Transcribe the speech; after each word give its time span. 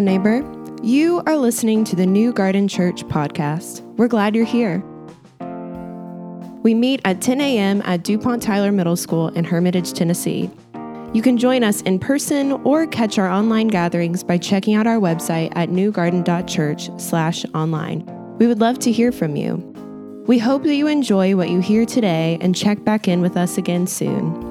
Neighbor. 0.00 0.42
You 0.82 1.22
are 1.26 1.36
listening 1.36 1.84
to 1.84 1.96
the 1.96 2.06
New 2.06 2.32
Garden 2.32 2.68
Church 2.68 3.04
podcast. 3.04 3.82
We're 3.96 4.08
glad 4.08 4.34
you're 4.34 4.44
here. 4.44 4.82
We 6.62 6.74
meet 6.74 7.00
at 7.04 7.20
10 7.20 7.40
a.m. 7.40 7.82
at 7.84 8.04
DuPont 8.04 8.42
Tyler 8.42 8.72
Middle 8.72 8.96
School 8.96 9.28
in 9.28 9.44
Hermitage, 9.44 9.92
Tennessee. 9.92 10.50
You 11.12 11.22
can 11.22 11.38
join 11.38 11.64
us 11.64 11.82
in 11.82 11.98
person 11.98 12.52
or 12.64 12.86
catch 12.86 13.18
our 13.18 13.28
online 13.28 13.68
gatherings 13.68 14.22
by 14.22 14.38
checking 14.38 14.74
out 14.74 14.86
our 14.86 14.98
website 14.98 15.52
at 15.56 15.70
newgarden.church/online. 15.70 18.36
We 18.38 18.46
would 18.46 18.60
love 18.60 18.78
to 18.78 18.92
hear 18.92 19.12
from 19.12 19.36
you. 19.36 19.56
We 20.26 20.38
hope 20.38 20.62
that 20.64 20.74
you 20.74 20.86
enjoy 20.86 21.34
what 21.34 21.50
you 21.50 21.60
hear 21.60 21.84
today 21.84 22.38
and 22.40 22.54
check 22.54 22.84
back 22.84 23.08
in 23.08 23.20
with 23.20 23.36
us 23.36 23.58
again 23.58 23.86
soon. 23.86 24.49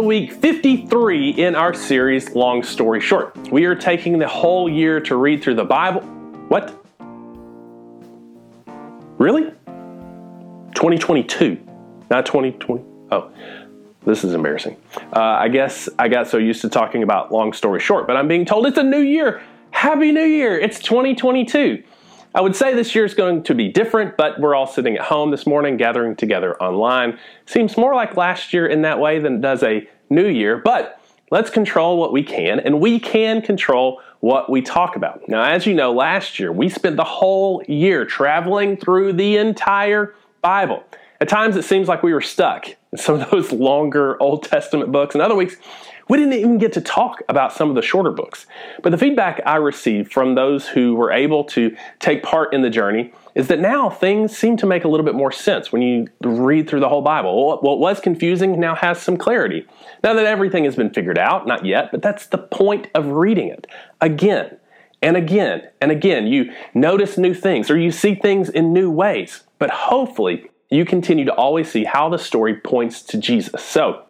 To 0.00 0.06
week 0.06 0.32
53 0.32 1.30
in 1.30 1.54
our 1.54 1.74
series 1.74 2.34
Long 2.34 2.62
Story 2.62 3.00
Short. 3.00 3.36
We 3.52 3.66
are 3.66 3.74
taking 3.74 4.18
the 4.18 4.26
whole 4.26 4.68
year 4.68 4.98
to 5.00 5.16
read 5.16 5.42
through 5.42 5.56
the 5.56 5.64
Bible. 5.64 6.00
What? 6.48 6.74
Really? 9.18 9.42
2022, 10.74 11.60
not 12.10 12.24
2020. 12.24 12.82
Oh, 13.10 13.30
this 14.06 14.24
is 14.24 14.32
embarrassing. 14.32 14.78
Uh, 15.14 15.20
I 15.20 15.48
guess 15.48 15.88
I 15.98 16.08
got 16.08 16.28
so 16.28 16.38
used 16.38 16.62
to 16.62 16.70
talking 16.70 17.02
about 17.02 17.30
long 17.30 17.52
story 17.52 17.80
short, 17.80 18.06
but 18.06 18.16
I'm 18.16 18.28
being 18.28 18.46
told 18.46 18.66
it's 18.66 18.78
a 18.78 18.82
new 18.82 19.00
year. 19.00 19.42
Happy 19.70 20.12
New 20.12 20.24
Year! 20.24 20.58
It's 20.58 20.78
2022. 20.80 21.82
I 22.32 22.40
would 22.40 22.54
say 22.54 22.74
this 22.74 22.94
year 22.94 23.04
is 23.04 23.14
going 23.14 23.42
to 23.44 23.54
be 23.56 23.68
different, 23.68 24.16
but 24.16 24.38
we're 24.38 24.54
all 24.54 24.66
sitting 24.66 24.94
at 24.94 25.02
home 25.02 25.32
this 25.32 25.48
morning, 25.48 25.76
gathering 25.76 26.14
together 26.14 26.56
online. 26.62 27.18
Seems 27.46 27.76
more 27.76 27.92
like 27.92 28.16
last 28.16 28.52
year 28.52 28.68
in 28.68 28.82
that 28.82 29.00
way 29.00 29.18
than 29.18 29.36
it 29.36 29.40
does 29.40 29.64
a 29.64 29.88
new 30.10 30.28
year, 30.28 30.56
but 30.56 31.00
let's 31.32 31.50
control 31.50 31.98
what 31.98 32.12
we 32.12 32.22
can, 32.22 32.60
and 32.60 32.80
we 32.80 33.00
can 33.00 33.42
control 33.42 34.00
what 34.20 34.48
we 34.48 34.62
talk 34.62 34.94
about. 34.94 35.28
Now, 35.28 35.42
as 35.42 35.66
you 35.66 35.74
know, 35.74 35.92
last 35.92 36.38
year 36.38 36.52
we 36.52 36.68
spent 36.68 36.96
the 36.96 37.04
whole 37.04 37.64
year 37.66 38.04
traveling 38.04 38.76
through 38.76 39.14
the 39.14 39.36
entire 39.36 40.14
Bible. 40.40 40.84
At 41.20 41.28
times 41.28 41.56
it 41.56 41.64
seems 41.64 41.88
like 41.88 42.04
we 42.04 42.12
were 42.12 42.20
stuck 42.20 42.68
in 42.92 42.98
some 42.98 43.20
of 43.20 43.30
those 43.30 43.50
longer 43.50 44.22
Old 44.22 44.44
Testament 44.44 44.92
books, 44.92 45.16
and 45.16 45.22
other 45.22 45.34
weeks 45.34 45.56
we 46.10 46.18
didn't 46.18 46.32
even 46.32 46.58
get 46.58 46.72
to 46.72 46.80
talk 46.80 47.22
about 47.28 47.52
some 47.52 47.68
of 47.68 47.76
the 47.76 47.82
shorter 47.82 48.10
books. 48.10 48.44
But 48.82 48.90
the 48.90 48.98
feedback 48.98 49.40
I 49.46 49.56
received 49.56 50.12
from 50.12 50.34
those 50.34 50.66
who 50.66 50.96
were 50.96 51.12
able 51.12 51.44
to 51.44 51.76
take 52.00 52.24
part 52.24 52.52
in 52.52 52.62
the 52.62 52.68
journey 52.68 53.12
is 53.36 53.46
that 53.46 53.60
now 53.60 53.88
things 53.88 54.36
seem 54.36 54.56
to 54.56 54.66
make 54.66 54.82
a 54.82 54.88
little 54.88 55.06
bit 55.06 55.14
more 55.14 55.30
sense 55.30 55.70
when 55.70 55.82
you 55.82 56.08
read 56.20 56.68
through 56.68 56.80
the 56.80 56.88
whole 56.88 57.00
Bible. 57.00 57.60
What 57.62 57.78
was 57.78 58.00
confusing 58.00 58.58
now 58.58 58.74
has 58.74 59.00
some 59.00 59.16
clarity. 59.16 59.64
Now 60.02 60.14
that 60.14 60.26
everything 60.26 60.64
has 60.64 60.74
been 60.74 60.90
figured 60.90 61.16
out, 61.16 61.46
not 61.46 61.64
yet, 61.64 61.92
but 61.92 62.02
that's 62.02 62.26
the 62.26 62.38
point 62.38 62.88
of 62.96 63.06
reading 63.06 63.46
it. 63.46 63.68
Again, 64.00 64.58
and 65.02 65.16
again 65.16 65.62
and 65.80 65.92
again, 65.92 66.26
you 66.26 66.52
notice 66.74 67.18
new 67.18 67.34
things 67.34 67.70
or 67.70 67.78
you 67.78 67.92
see 67.92 68.16
things 68.16 68.48
in 68.48 68.72
new 68.72 68.90
ways. 68.90 69.44
But 69.60 69.70
hopefully, 69.70 70.50
you 70.70 70.84
continue 70.84 71.24
to 71.24 71.34
always 71.34 71.70
see 71.70 71.84
how 71.84 72.08
the 72.08 72.18
story 72.18 72.56
points 72.56 73.00
to 73.02 73.18
Jesus. 73.18 73.62
So, 73.62 74.06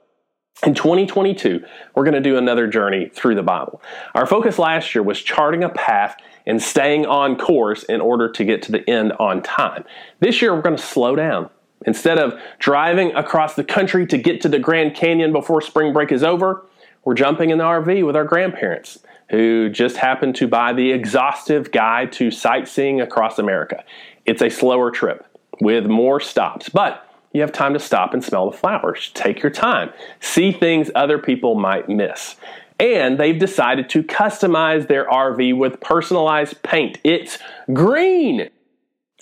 in 0.65 0.75
2022, 0.75 1.65
we're 1.95 2.05
going 2.05 2.15
to 2.15 2.21
do 2.21 2.37
another 2.37 2.67
journey 2.67 3.11
through 3.15 3.35
the 3.35 3.43
Bible. 3.43 3.81
Our 4.15 4.27
focus 4.27 4.59
last 4.59 4.95
year 4.95 5.03
was 5.03 5.21
charting 5.21 5.65
a 5.65 5.71
path 5.71 6.17
and 6.47 6.63
staying 6.63 7.07
on 7.07 7.37
course 7.37 7.83
in 7.85 8.01
order 8.01 8.31
to 8.33 8.45
get 8.45 8.63
to 8.63 8.73
the 8.73 8.89
end 8.89 9.13
on 9.19 9.43
time. 9.43 9.85
This 10.21 10.43
year, 10.43 10.55
we're 10.55 10.63
going 10.63 10.77
to 10.77 10.83
slow 10.83 11.17
down. 11.17 11.49
Instead 11.87 12.19
of 12.19 12.39
driving 12.59 13.15
across 13.15 13.55
the 13.55 13.65
country 13.65 14.07
to 14.07 14.19
get 14.19 14.43
to 14.43 14.49
the 14.51 14.59
Grand 14.59 14.95
Canyon 14.95 15.33
before 15.33 15.63
spring 15.63 15.95
break 15.95 16.13
is 16.13 16.23
over, 16.23 16.67
we're 17.05 17.15
jumping 17.15 17.49
in 17.49 17.57
the 17.57 17.65
RV 17.65 18.05
with 18.05 18.15
our 18.15 18.25
grandparents 18.25 18.99
who 19.31 19.71
just 19.71 19.97
happened 19.97 20.35
to 20.35 20.47
buy 20.47 20.75
the 20.75 20.93
exhaustive 20.93 21.73
guide 21.73 22.13
to 22.13 22.31
sightseeing 22.31 23.01
across 23.01 23.39
America. 23.39 23.83
It's 24.27 24.43
a 24.43 24.51
slower 24.51 24.91
trip 24.91 25.25
with 25.63 25.87
more 25.87 26.21
stops, 26.21 26.69
but 26.69 27.07
you 27.33 27.41
have 27.41 27.53
time 27.53 27.75
to 27.75 27.79
stop 27.79 28.13
and 28.13 28.25
smell 28.25 28.51
the 28.51 28.57
flowers. 28.57 29.11
Take 29.15 29.43
your 29.43 29.51
time. 29.51 29.91
See 30.21 30.53
things 30.53 30.91
other 30.95 31.19
people 31.19 31.55
might 31.55 31.89
miss. 31.89 32.37
And 32.79 33.19
they've 33.19 33.39
decided 33.39 33.89
to 33.91 34.03
customize 34.03 34.89
their 34.89 35.07
RV 35.07 35.57
with 35.57 35.81
personalized 35.81 36.63
paint. 36.63 36.99
It's 37.05 37.39
green. 37.73 38.51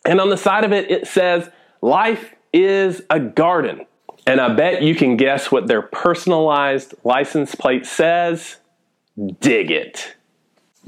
And 0.05 0.21
on 0.21 0.31
the 0.31 0.37
side 0.37 0.65
of 0.65 0.73
it, 0.73 0.91
it 0.91 1.07
says, 1.07 1.51
Life 1.83 2.35
is 2.53 3.03
a 3.11 3.21
garden. 3.21 3.85
And 4.27 4.41
I 4.41 4.55
bet 4.55 4.83
you 4.83 4.95
can 4.95 5.17
guess 5.17 5.51
what 5.51 5.67
their 5.69 5.83
personalized 5.83 6.95
license 7.03 7.55
plate 7.55 7.87
says. 7.87 8.57
Dig 9.41 9.71
it. 9.71 10.15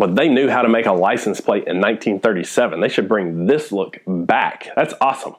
But 0.00 0.16
they 0.16 0.28
knew 0.30 0.48
how 0.48 0.62
to 0.62 0.68
make 0.70 0.86
a 0.86 0.92
license 0.92 1.42
plate 1.42 1.64
in 1.66 1.76
1937. 1.76 2.80
They 2.80 2.88
should 2.88 3.06
bring 3.06 3.44
this 3.44 3.70
look 3.70 3.98
back. 4.06 4.68
That's 4.74 4.94
awesome. 4.98 5.34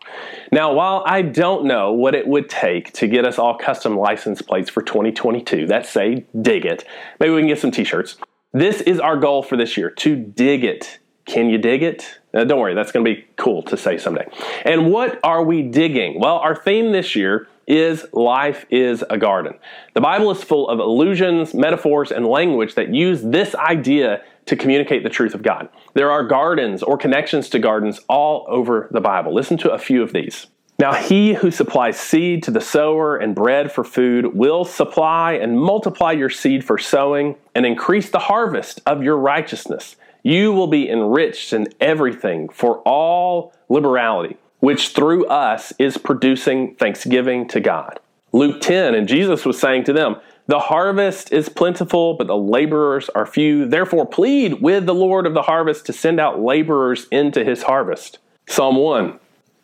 Now, 0.52 0.72
while 0.72 1.02
I 1.04 1.24
don't 1.24 1.66
know 1.66 1.92
what 1.92 2.14
it 2.14 2.28
would 2.28 2.48
take 2.48 2.94
to 2.94 3.08
get 3.08 3.26
us 3.26 3.40
all 3.40 3.58
custom 3.58 3.98
license 3.98 4.40
plates 4.44 4.70
for 4.70 4.84
2022, 4.84 5.66
that's 5.66 5.90
say 5.90 6.28
dig 6.40 6.64
it. 6.64 6.86
Maybe 7.20 7.34
we 7.34 7.42
can 7.42 7.48
get 7.48 7.60
some 7.60 7.72
t-shirts. 7.72 8.18
This 8.54 8.82
is 8.82 9.00
our 9.00 9.18
goal 9.18 9.42
for 9.42 9.58
this 9.58 9.78
year 9.78 9.90
to 9.90 10.16
dig 10.16 10.64
it. 10.64 11.00
Can 11.26 11.50
you 11.50 11.58
dig 11.58 11.82
it? 11.82 12.20
Don't 12.32 12.60
worry, 12.60 12.76
that's 12.76 12.92
going 12.92 13.04
to 13.04 13.16
be 13.16 13.26
cool 13.38 13.64
to 13.64 13.76
say 13.76 13.98
someday. 13.98 14.28
And 14.64 14.92
what 14.92 15.20
are 15.24 15.44
we 15.44 15.64
digging? 15.64 16.20
Well, 16.20 16.38
our 16.38 16.56
theme 16.56 16.92
this 16.92 17.16
year 17.16 17.48
is 17.66 18.06
life 18.14 18.66
is 18.70 19.04
a 19.10 19.18
garden. 19.18 19.54
The 19.94 20.02
Bible 20.02 20.30
is 20.30 20.44
full 20.44 20.70
of 20.70 20.78
allusions, 20.80 21.54
metaphors, 21.56 22.12
and 22.12 22.28
language 22.28 22.76
that 22.76 22.94
use 22.94 23.22
this 23.24 23.56
idea 23.56 24.24
to 24.46 24.56
communicate 24.56 25.04
the 25.04 25.10
truth 25.10 25.34
of 25.34 25.44
God. 25.44 25.70
There 25.94 26.12
are 26.12 26.24
gardens 26.24 26.84
or 26.84 26.98
connections 26.98 27.50
to 27.50 27.60
gardens 27.60 28.00
all 28.08 28.46
over 28.50 28.88
the 28.92 29.02
Bible. 29.02 29.34
Listen 29.34 29.58
to 29.60 29.72
a 29.72 29.80
few 29.80 30.02
of 30.02 30.14
these. 30.14 30.48
Now, 30.80 30.94
he 30.94 31.34
who 31.34 31.52
supplies 31.52 32.00
seed 32.00 32.42
to 32.44 32.52
the 32.52 32.60
sower 32.60 33.16
and 33.16 33.36
bread 33.36 33.72
for 33.72 33.84
food 33.84 34.34
will 34.34 34.66
supply 34.66 35.34
and 35.34 35.60
multiply 35.60 36.12
your 36.12 36.32
seed 36.32 36.66
for 36.66 36.80
sowing 36.80 37.36
and 37.54 37.68
increase 37.68 38.10
the 38.10 38.18
harvest 38.18 38.82
of 38.88 39.04
your 39.04 39.18
righteousness. 39.18 39.96
You 40.24 40.52
will 40.54 40.66
be 40.66 40.90
enriched 40.90 41.54
in 41.54 41.68
everything 41.80 42.50
for 42.50 42.80
all 42.80 43.54
liberality, 43.70 44.38
which 44.60 44.90
through 44.90 45.28
us 45.28 45.72
is 45.78 46.00
producing 46.00 46.74
thanksgiving 46.76 47.48
to 47.50 47.60
God. 47.60 48.00
Luke 48.34 48.62
10, 48.62 48.96
and 48.96 49.08
Jesus 49.08 49.46
was 49.46 49.60
saying 49.60 49.84
to 49.84 49.94
them, 49.94 50.16
the 50.52 50.60
harvest 50.60 51.32
is 51.32 51.48
plentiful, 51.48 52.14
but 52.16 52.28
the 52.28 52.36
laborers 52.36 53.08
are 53.16 53.26
few. 53.26 53.66
Therefore, 53.66 54.06
plead 54.06 54.62
with 54.62 54.86
the 54.86 54.94
Lord 54.94 55.26
of 55.26 55.34
the 55.34 55.44
harvest 55.44 55.86
to 55.86 55.94
send 55.94 56.20
out 56.20 56.42
laborers 56.42 57.08
into 57.10 57.46
his 57.46 57.64
harvest. 57.64 58.20
Psalm 58.50 58.76
1 58.76 59.18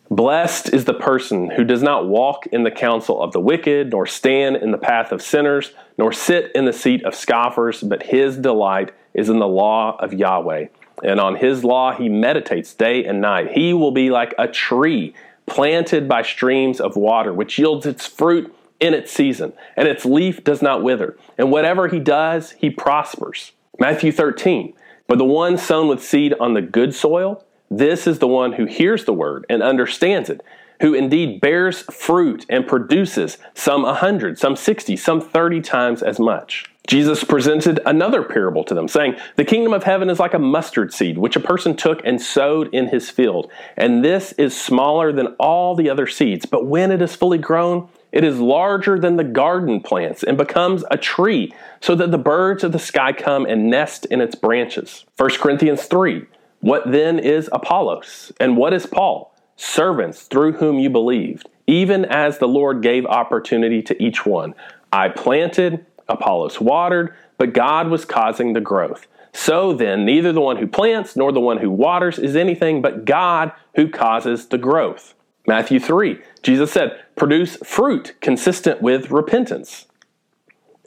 Blessed 0.09 0.73
is 0.73 0.85
the 0.85 0.93
person 0.93 1.49
who 1.49 1.65
does 1.65 1.83
not 1.83 2.07
walk 2.07 2.47
in 2.53 2.63
the 2.63 2.71
counsel 2.71 3.21
of 3.21 3.33
the 3.33 3.39
wicked, 3.41 3.91
nor 3.91 4.05
stand 4.05 4.55
in 4.55 4.71
the 4.71 4.77
path 4.77 5.11
of 5.11 5.21
sinners, 5.21 5.73
nor 5.97 6.13
sit 6.13 6.53
in 6.55 6.63
the 6.63 6.71
seat 6.71 7.03
of 7.03 7.13
scoffers, 7.13 7.83
but 7.83 8.03
his 8.03 8.37
delight 8.37 8.93
is 9.13 9.27
in 9.27 9.39
the 9.39 9.45
law 9.45 9.97
of 9.99 10.13
Yahweh. 10.13 10.67
And 11.03 11.19
on 11.19 11.35
his 11.35 11.65
law 11.65 11.91
he 11.91 12.07
meditates 12.07 12.73
day 12.73 13.03
and 13.03 13.19
night. 13.19 13.51
He 13.51 13.73
will 13.73 13.91
be 13.91 14.09
like 14.09 14.33
a 14.39 14.47
tree 14.47 15.13
planted 15.47 16.07
by 16.07 16.21
streams 16.21 16.79
of 16.79 16.95
water, 16.95 17.33
which 17.33 17.59
yields 17.59 17.85
its 17.85 18.07
fruit 18.07 18.56
in 18.79 18.94
its 18.94 19.12
season, 19.12 19.53
and 19.75 19.88
its 19.88 20.06
leaf 20.06 20.44
does 20.44 20.62
not 20.62 20.83
wither. 20.83 21.18
And 21.38 21.51
whatever 21.51 21.88
he 21.88 22.00
does, 22.00 22.51
he 22.51 22.69
prospers. 22.69 23.51
Matthew 23.79 24.12
13. 24.12 24.74
But 25.07 25.18
the 25.18 25.25
one 25.25 25.57
sown 25.57 25.88
with 25.88 26.03
seed 26.03 26.33
on 26.39 26.53
the 26.53 26.62
good 26.62 26.94
soil, 26.94 27.44
this 27.69 28.07
is 28.07 28.19
the 28.19 28.27
one 28.27 28.53
who 28.53 28.65
hears 28.65 29.06
the 29.06 29.13
word 29.13 29.45
and 29.50 29.62
understands 29.62 30.29
it, 30.29 30.41
who 30.81 30.94
indeed 30.94 31.41
bears 31.41 31.81
fruit 31.81 32.45
and 32.50 32.68
produces 32.68 33.38
some 33.53 33.83
a 33.83 33.94
hundred, 33.94 34.38
some 34.38 34.56
sixty, 34.56 34.95
some 34.95 35.21
thirty 35.21 35.62
times 35.62 36.03
as 36.03 36.19
much. 36.19 36.65
Jesus 36.88 37.25
presented 37.25 37.81
another 37.85 38.24
parable 38.24 38.63
to 38.63 38.74
them, 38.74 38.88
saying, 38.88 39.18
The 39.35 39.44
kingdom 39.44 39.74
of 39.74 39.83
heaven 39.83 40.09
is 40.09 40.19
like 40.19 40.33
a 40.33 40.39
mustard 40.39 40.94
seed, 40.94 41.18
which 41.18 41.35
a 41.35 41.41
person 41.41 41.75
took 41.75 42.00
and 42.06 42.21
sowed 42.21 42.74
in 42.74 42.88
his 42.88 43.09
field. 43.09 43.51
And 43.75 44.06
this 44.06 44.31
is 44.33 44.59
smaller 44.59 45.12
than 45.12 45.35
all 45.38 45.75
the 45.75 45.89
other 45.89 46.07
seeds, 46.07 46.45
but 46.45 46.65
when 46.65 46.91
it 46.91 47.01
is 47.01 47.13
fully 47.13 47.38
grown, 47.38 47.89
it 48.12 48.24
is 48.24 48.39
larger 48.39 49.00
than 49.00 49.18
the 49.18 49.24
garden 49.24 49.81
plants 49.81 50.24
and 50.24 50.38
becomes 50.38 50.83
a 50.89 50.98
tree, 50.98 51.54
so 51.81 51.95
that 51.95 52.12
the 52.12 52.18
birds 52.18 52.63
of 52.63 52.71
the 52.71 52.80
sky 52.80 53.13
come 53.13 53.45
and 53.45 53.69
nest 53.69 54.06
in 54.06 54.21
its 54.21 54.36
branches. 54.36 55.06
1 55.18 55.30
Corinthians 55.31 55.83
3 55.86 56.25
What 56.62 56.92
then 56.92 57.19
is 57.19 57.50
Apollos? 57.51 58.31
And 58.39 58.57
what 58.57 58.74
is 58.74 58.86
Paul? 58.86 59.33
Servants 59.56 60.24
through 60.24 60.54
whom 60.54 60.80
you 60.80 60.89
believed, 60.89 61.50
even 61.65 62.06
as 62.06 62.38
the 62.38 62.48
Lord 62.48 62.81
gave 62.81 63.06
opportunity 63.06 63.81
to 63.81 64.01
each 64.01 64.25
one. 64.25 64.53
I 64.92 65.10
planted, 65.10 65.86
Apollos 66.07 66.62
watered, 66.62 67.13
but 67.38 67.53
God 67.53 67.89
was 67.89 68.06
causing 68.06 68.53
the 68.53 68.62
growth. 68.62 69.07
So 69.33 69.74
then, 69.74 70.06
neither 70.06 70.31
the 70.31 70.42
one 70.42 70.57
who 70.57 70.65
plants 70.65 71.15
nor 71.15 71.31
the 71.31 71.39
one 71.39 71.57
who 71.57 71.69
waters 71.69 72.18
is 72.18 72.36
anything 72.36 72.81
but 72.81 73.06
God 73.06 73.51
who 73.75 73.89
causes 73.89 74.48
the 74.48 74.57
growth. 74.57 75.13
Matthew 75.47 75.79
3, 75.79 76.19
Jesus 76.44 76.73
said, 76.73 76.99
produce 77.15 77.55
fruit 77.57 78.15
consistent 78.19 78.81
with 78.81 79.11
repentance. 79.11 79.85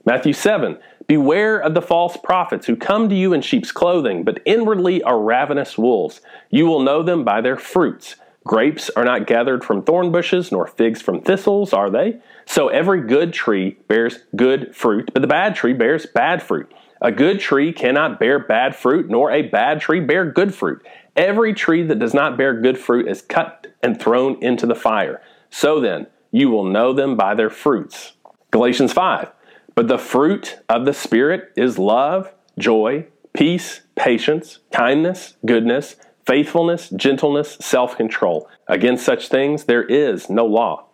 Matthew 0.04 0.34
7, 0.34 0.78
beware 1.06 1.58
of 1.58 1.72
the 1.72 1.80
false 1.80 2.18
prophets 2.18 2.66
who 2.66 2.76
come 2.76 3.08
to 3.08 3.14
you 3.14 3.32
in 3.32 3.40
sheep's 3.40 3.72
clothing, 3.72 4.22
but 4.22 4.40
inwardly 4.44 5.02
are 5.02 5.18
ravenous 5.18 5.78
wolves. 5.78 6.20
You 6.50 6.66
will 6.66 6.80
know 6.80 7.02
them 7.02 7.24
by 7.24 7.40
their 7.40 7.56
fruits. 7.56 8.16
Grapes 8.44 8.90
are 8.90 9.04
not 9.04 9.26
gathered 9.26 9.64
from 9.64 9.82
thorn 9.82 10.12
bushes, 10.12 10.52
nor 10.52 10.66
figs 10.66 11.00
from 11.00 11.20
thistles, 11.20 11.72
are 11.72 11.90
they? 11.90 12.20
So 12.46 12.68
every 12.68 13.02
good 13.02 13.32
tree 13.32 13.78
bears 13.88 14.18
good 14.36 14.74
fruit, 14.74 15.10
but 15.12 15.22
the 15.22 15.28
bad 15.28 15.54
tree 15.54 15.74
bears 15.74 16.06
bad 16.06 16.42
fruit. 16.42 16.70
A 17.02 17.12
good 17.12 17.40
tree 17.40 17.72
cannot 17.72 18.20
bear 18.20 18.38
bad 18.38 18.76
fruit, 18.76 19.08
nor 19.08 19.30
a 19.30 19.42
bad 19.42 19.80
tree 19.80 20.00
bear 20.00 20.30
good 20.30 20.54
fruit. 20.54 20.84
Every 21.16 21.54
tree 21.54 21.82
that 21.84 21.98
does 21.98 22.14
not 22.14 22.36
bear 22.36 22.60
good 22.60 22.78
fruit 22.78 23.08
is 23.08 23.22
cut 23.22 23.66
and 23.82 24.00
thrown 24.00 24.42
into 24.42 24.66
the 24.66 24.74
fire. 24.74 25.20
So 25.50 25.80
then, 25.80 26.06
you 26.30 26.50
will 26.50 26.64
know 26.64 26.92
them 26.92 27.16
by 27.16 27.34
their 27.34 27.50
fruits. 27.50 28.12
Galatians 28.50 28.92
5. 28.92 29.30
But 29.74 29.88
the 29.88 29.98
fruit 29.98 30.58
of 30.68 30.84
the 30.84 30.92
Spirit 30.92 31.52
is 31.56 31.78
love, 31.78 32.32
joy, 32.58 33.06
peace, 33.32 33.82
patience, 33.94 34.58
kindness, 34.72 35.34
goodness, 35.44 35.96
faithfulness, 36.26 36.90
gentleness, 36.90 37.56
self 37.60 37.96
control. 37.96 38.48
Against 38.68 39.04
such 39.04 39.28
things 39.28 39.64
there 39.64 39.84
is 39.84 40.30
no 40.30 40.46
law. 40.46 40.86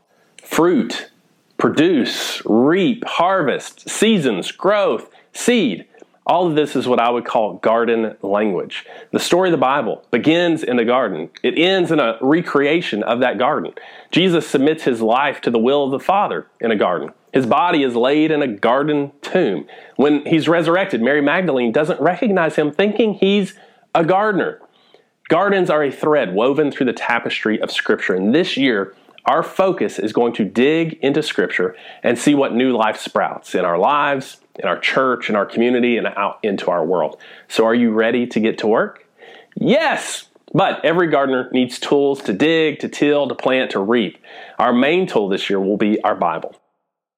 Fruit, 0.43 1.11
produce, 1.59 2.43
reap, 2.45 3.05
harvest, 3.05 3.89
seasons, 3.89 4.53
growth, 4.53 5.11
seed. 5.33 5.87
All 6.27 6.49
of 6.49 6.57
this 6.57 6.75
is 6.75 6.89
what 6.89 6.99
I 6.99 7.09
would 7.09 7.25
call 7.25 7.55
garden 7.55 8.17
language. 8.21 8.85
The 9.13 9.21
story 9.21 9.49
of 9.49 9.53
the 9.53 9.59
Bible 9.59 10.05
begins 10.11 10.65
in 10.65 10.77
the 10.77 10.85
garden. 10.85 11.31
It 11.45 11.57
ends 11.57 11.93
in 11.93 12.01
a 12.01 12.19
recreation 12.21 13.05
of 13.05 13.21
that 13.21 13.39
garden. 13.39 13.75
Jesus 14.11 14.45
submits 14.45 14.83
his 14.83 15.01
life 15.01 15.41
to 15.43 15.51
the 15.53 15.59
will 15.59 15.85
of 15.85 15.93
the 15.93 16.01
Father 16.01 16.49
in 16.61 16.73
a 16.73 16.77
garden. 16.77 17.13
His 17.33 17.47
body 17.47 17.85
is 17.85 17.95
laid 17.95 18.33
in 18.33 18.43
a 18.43 18.49
garden 18.49 19.13
tomb. 19.23 19.69
When 19.95 20.27
he's 20.27 20.49
resurrected, 20.49 21.01
Mary 21.01 21.21
Magdalene 21.21 21.71
doesn't 21.71 22.01
recognize 22.01 22.57
him, 22.57 22.73
thinking 22.73 23.15
he's 23.15 23.55
a 23.95 24.05
gardener. 24.05 24.61
Gardens 25.29 25.71
are 25.71 25.85
a 25.85 25.93
thread 25.93 26.35
woven 26.35 26.73
through 26.73 26.87
the 26.87 26.93
tapestry 26.93 27.61
of 27.61 27.71
Scripture. 27.71 28.15
And 28.15 28.35
this 28.35 28.57
year, 28.57 28.95
our 29.27 29.43
focus 29.43 29.99
is 29.99 30.13
going 30.13 30.33
to 30.35 30.45
dig 30.45 30.95
into 31.03 31.23
Scripture 31.23 31.77
and 32.03 32.19
see 32.19 32.35
what 32.35 32.55
new 32.55 32.77
life 32.77 32.97
sprouts 32.97 33.55
in 33.55 33.65
our 33.65 33.79
lives, 33.79 34.39
in 34.59 34.69
our 34.69 34.79
church, 34.79 35.29
in 35.29 35.37
our 35.37 35.47
community, 35.47 35.97
and 35.97 36.07
out 36.07 36.39
into 36.43 36.71
our 36.71 36.85
world. 36.85 37.21
So, 37.49 37.65
are 37.65 37.75
you 37.75 37.91
ready 37.91 38.27
to 38.29 38.41
get 38.41 38.59
to 38.59 38.67
work? 38.67 39.07
Yes! 39.57 40.29
But 40.53 40.85
every 40.85 41.09
gardener 41.09 41.49
needs 41.53 41.79
tools 41.79 42.23
to 42.23 42.33
dig, 42.33 42.79
to 42.81 42.89
till, 42.89 43.29
to 43.29 43.35
plant, 43.35 43.73
to 43.73 43.81
reap. 43.81 44.19
Our 44.59 44.73
main 44.73 45.07
tool 45.07 45.29
this 45.29 45.51
year 45.51 45.61
will 45.61 45.77
be 45.77 46.01
our 46.03 46.15
Bible. 46.15 46.55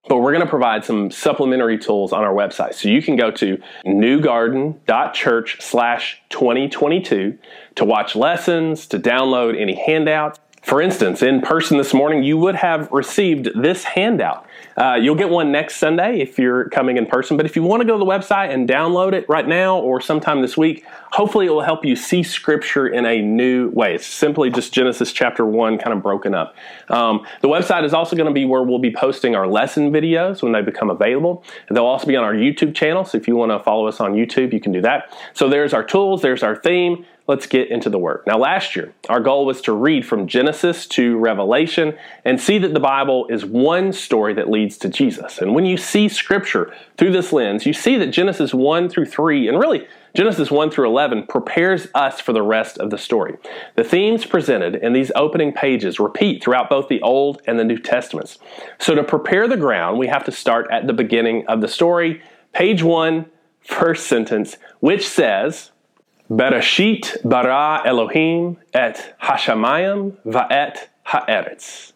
But 0.08 0.18
we're 0.18 0.32
going 0.32 0.44
to 0.44 0.50
provide 0.50 0.84
some 0.84 1.10
supplementary 1.10 1.78
tools 1.78 2.12
on 2.14 2.24
our 2.24 2.32
website. 2.32 2.74
So 2.74 2.88
you 2.88 3.02
can 3.02 3.16
go 3.16 3.30
to 3.32 3.58
newgarden.church 3.84 5.60
slash 5.60 6.22
2022 6.30 7.38
to 7.74 7.84
watch 7.84 8.16
lessons, 8.16 8.86
to 8.86 8.98
download 8.98 9.60
any 9.60 9.74
handouts, 9.74 10.40
for 10.68 10.82
instance, 10.82 11.22
in 11.22 11.40
person 11.40 11.78
this 11.78 11.94
morning, 11.94 12.22
you 12.22 12.36
would 12.36 12.54
have 12.54 12.92
received 12.92 13.48
this 13.54 13.84
handout. 13.84 14.46
Uh, 14.76 14.96
you'll 15.00 15.14
get 15.14 15.30
one 15.30 15.50
next 15.50 15.76
Sunday 15.78 16.20
if 16.20 16.38
you're 16.38 16.68
coming 16.68 16.98
in 16.98 17.06
person. 17.06 17.38
But 17.38 17.46
if 17.46 17.56
you 17.56 17.62
want 17.62 17.80
to 17.80 17.86
go 17.86 17.94
to 17.94 17.98
the 17.98 18.04
website 18.04 18.52
and 18.52 18.68
download 18.68 19.14
it 19.14 19.26
right 19.30 19.48
now 19.48 19.78
or 19.78 19.98
sometime 20.02 20.42
this 20.42 20.58
week, 20.58 20.84
hopefully 21.10 21.46
it 21.46 21.50
will 21.50 21.62
help 21.62 21.86
you 21.86 21.96
see 21.96 22.22
Scripture 22.22 22.86
in 22.86 23.06
a 23.06 23.22
new 23.22 23.70
way. 23.70 23.94
It's 23.94 24.06
simply 24.06 24.50
just 24.50 24.74
Genesis 24.74 25.10
chapter 25.10 25.46
1 25.46 25.78
kind 25.78 25.96
of 25.96 26.02
broken 26.02 26.34
up. 26.34 26.54
Um, 26.90 27.26
the 27.40 27.48
website 27.48 27.84
is 27.84 27.94
also 27.94 28.14
going 28.14 28.28
to 28.28 28.34
be 28.34 28.44
where 28.44 28.62
we'll 28.62 28.78
be 28.78 28.92
posting 28.92 29.34
our 29.34 29.46
lesson 29.46 29.90
videos 29.90 30.42
when 30.42 30.52
they 30.52 30.60
become 30.60 30.90
available. 30.90 31.44
They'll 31.70 31.86
also 31.86 32.06
be 32.06 32.14
on 32.14 32.24
our 32.24 32.34
YouTube 32.34 32.74
channel. 32.74 33.06
So 33.06 33.16
if 33.16 33.26
you 33.26 33.36
want 33.36 33.52
to 33.52 33.58
follow 33.58 33.86
us 33.86 34.00
on 34.00 34.12
YouTube, 34.12 34.52
you 34.52 34.60
can 34.60 34.72
do 34.72 34.82
that. 34.82 35.16
So 35.32 35.48
there's 35.48 35.72
our 35.72 35.82
tools, 35.82 36.20
there's 36.20 36.42
our 36.42 36.54
theme 36.54 37.06
let's 37.28 37.46
get 37.46 37.70
into 37.70 37.90
the 37.90 37.98
work. 37.98 38.26
Now, 38.26 38.38
last 38.38 38.74
year, 38.74 38.94
our 39.10 39.20
goal 39.20 39.44
was 39.44 39.60
to 39.62 39.72
read 39.72 40.06
from 40.06 40.26
Genesis 40.26 40.86
to 40.88 41.18
Revelation 41.18 41.96
and 42.24 42.40
see 42.40 42.58
that 42.58 42.72
the 42.72 42.80
Bible 42.80 43.26
is 43.28 43.44
one 43.44 43.92
story 43.92 44.32
that 44.34 44.50
leads 44.50 44.78
to 44.78 44.88
Jesus. 44.88 45.38
And 45.38 45.54
when 45.54 45.66
you 45.66 45.76
see 45.76 46.08
Scripture 46.08 46.74
through 46.96 47.12
this 47.12 47.30
lens, 47.30 47.66
you 47.66 47.74
see 47.74 47.98
that 47.98 48.06
Genesis 48.06 48.54
1 48.54 48.88
through 48.88 49.04
3, 49.04 49.46
and 49.46 49.58
really 49.58 49.86
Genesis 50.14 50.50
1 50.50 50.70
through 50.70 50.88
11, 50.88 51.26
prepares 51.26 51.86
us 51.94 52.18
for 52.18 52.32
the 52.32 52.42
rest 52.42 52.78
of 52.78 52.88
the 52.88 52.96
story. 52.96 53.36
The 53.76 53.84
themes 53.84 54.24
presented 54.24 54.76
in 54.76 54.94
these 54.94 55.12
opening 55.14 55.52
pages 55.52 56.00
repeat 56.00 56.42
throughout 56.42 56.70
both 56.70 56.88
the 56.88 57.02
Old 57.02 57.42
and 57.46 57.58
the 57.58 57.64
New 57.64 57.78
Testaments. 57.78 58.38
So, 58.78 58.94
to 58.94 59.04
prepare 59.04 59.46
the 59.46 59.58
ground, 59.58 59.98
we 59.98 60.06
have 60.06 60.24
to 60.24 60.32
start 60.32 60.66
at 60.70 60.86
the 60.86 60.94
beginning 60.94 61.46
of 61.46 61.60
the 61.60 61.68
story, 61.68 62.22
page 62.54 62.82
1, 62.82 63.26
first 63.60 64.06
sentence, 64.06 64.56
which 64.80 65.06
says, 65.06 65.72
Bereshit 66.30 67.16
bara 67.24 67.82
Elohim 67.86 68.58
et 68.74 69.16
hashamayim 69.22 70.16
va'et 70.26 70.88
haaretz. 71.06 71.92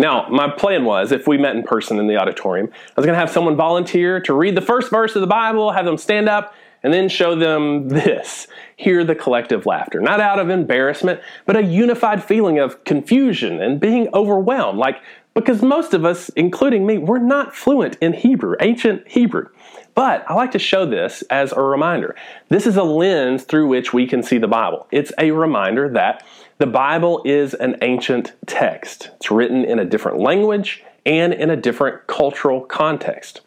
Now, 0.00 0.26
my 0.28 0.50
plan 0.50 0.84
was 0.84 1.12
if 1.12 1.28
we 1.28 1.38
met 1.38 1.54
in 1.54 1.62
person 1.62 2.00
in 2.00 2.08
the 2.08 2.16
auditorium, 2.16 2.68
I 2.72 2.92
was 2.96 3.06
going 3.06 3.14
to 3.14 3.20
have 3.20 3.30
someone 3.30 3.54
volunteer 3.54 4.20
to 4.22 4.34
read 4.34 4.56
the 4.56 4.60
first 4.60 4.90
verse 4.90 5.14
of 5.14 5.20
the 5.20 5.28
Bible, 5.28 5.70
have 5.70 5.84
them 5.84 5.96
stand 5.96 6.28
up, 6.28 6.54
and 6.82 6.92
then 6.92 7.08
show 7.08 7.36
them 7.36 7.88
this. 7.88 8.48
Hear 8.76 9.04
the 9.04 9.14
collective 9.14 9.64
laughter. 9.66 10.00
Not 10.00 10.20
out 10.20 10.40
of 10.40 10.50
embarrassment, 10.50 11.20
but 11.46 11.56
a 11.56 11.62
unified 11.62 12.22
feeling 12.22 12.58
of 12.58 12.82
confusion 12.84 13.62
and 13.62 13.78
being 13.78 14.08
overwhelmed. 14.12 14.78
Like, 14.78 14.96
because 15.32 15.62
most 15.62 15.94
of 15.94 16.04
us, 16.04 16.28
including 16.30 16.84
me, 16.84 16.98
we're 16.98 17.18
not 17.18 17.54
fluent 17.54 17.96
in 18.00 18.12
Hebrew, 18.12 18.56
ancient 18.60 19.06
Hebrew. 19.08 19.48
But 19.94 20.28
I 20.28 20.34
like 20.34 20.50
to 20.52 20.58
show 20.58 20.86
this 20.86 21.22
as 21.30 21.52
a 21.52 21.60
reminder. 21.60 22.16
This 22.48 22.66
is 22.66 22.76
a 22.76 22.82
lens 22.82 23.44
through 23.44 23.68
which 23.68 23.92
we 23.92 24.06
can 24.06 24.22
see 24.22 24.38
the 24.38 24.48
Bible. 24.48 24.86
It's 24.90 25.12
a 25.18 25.30
reminder 25.30 25.88
that 25.90 26.24
the 26.58 26.66
Bible 26.66 27.22
is 27.24 27.54
an 27.54 27.76
ancient 27.82 28.32
text. 28.46 29.10
It's 29.16 29.30
written 29.30 29.64
in 29.64 29.78
a 29.78 29.84
different 29.84 30.18
language 30.18 30.82
and 31.06 31.32
in 31.32 31.50
a 31.50 31.56
different 31.56 32.06
cultural 32.06 32.60
context. 32.62 33.40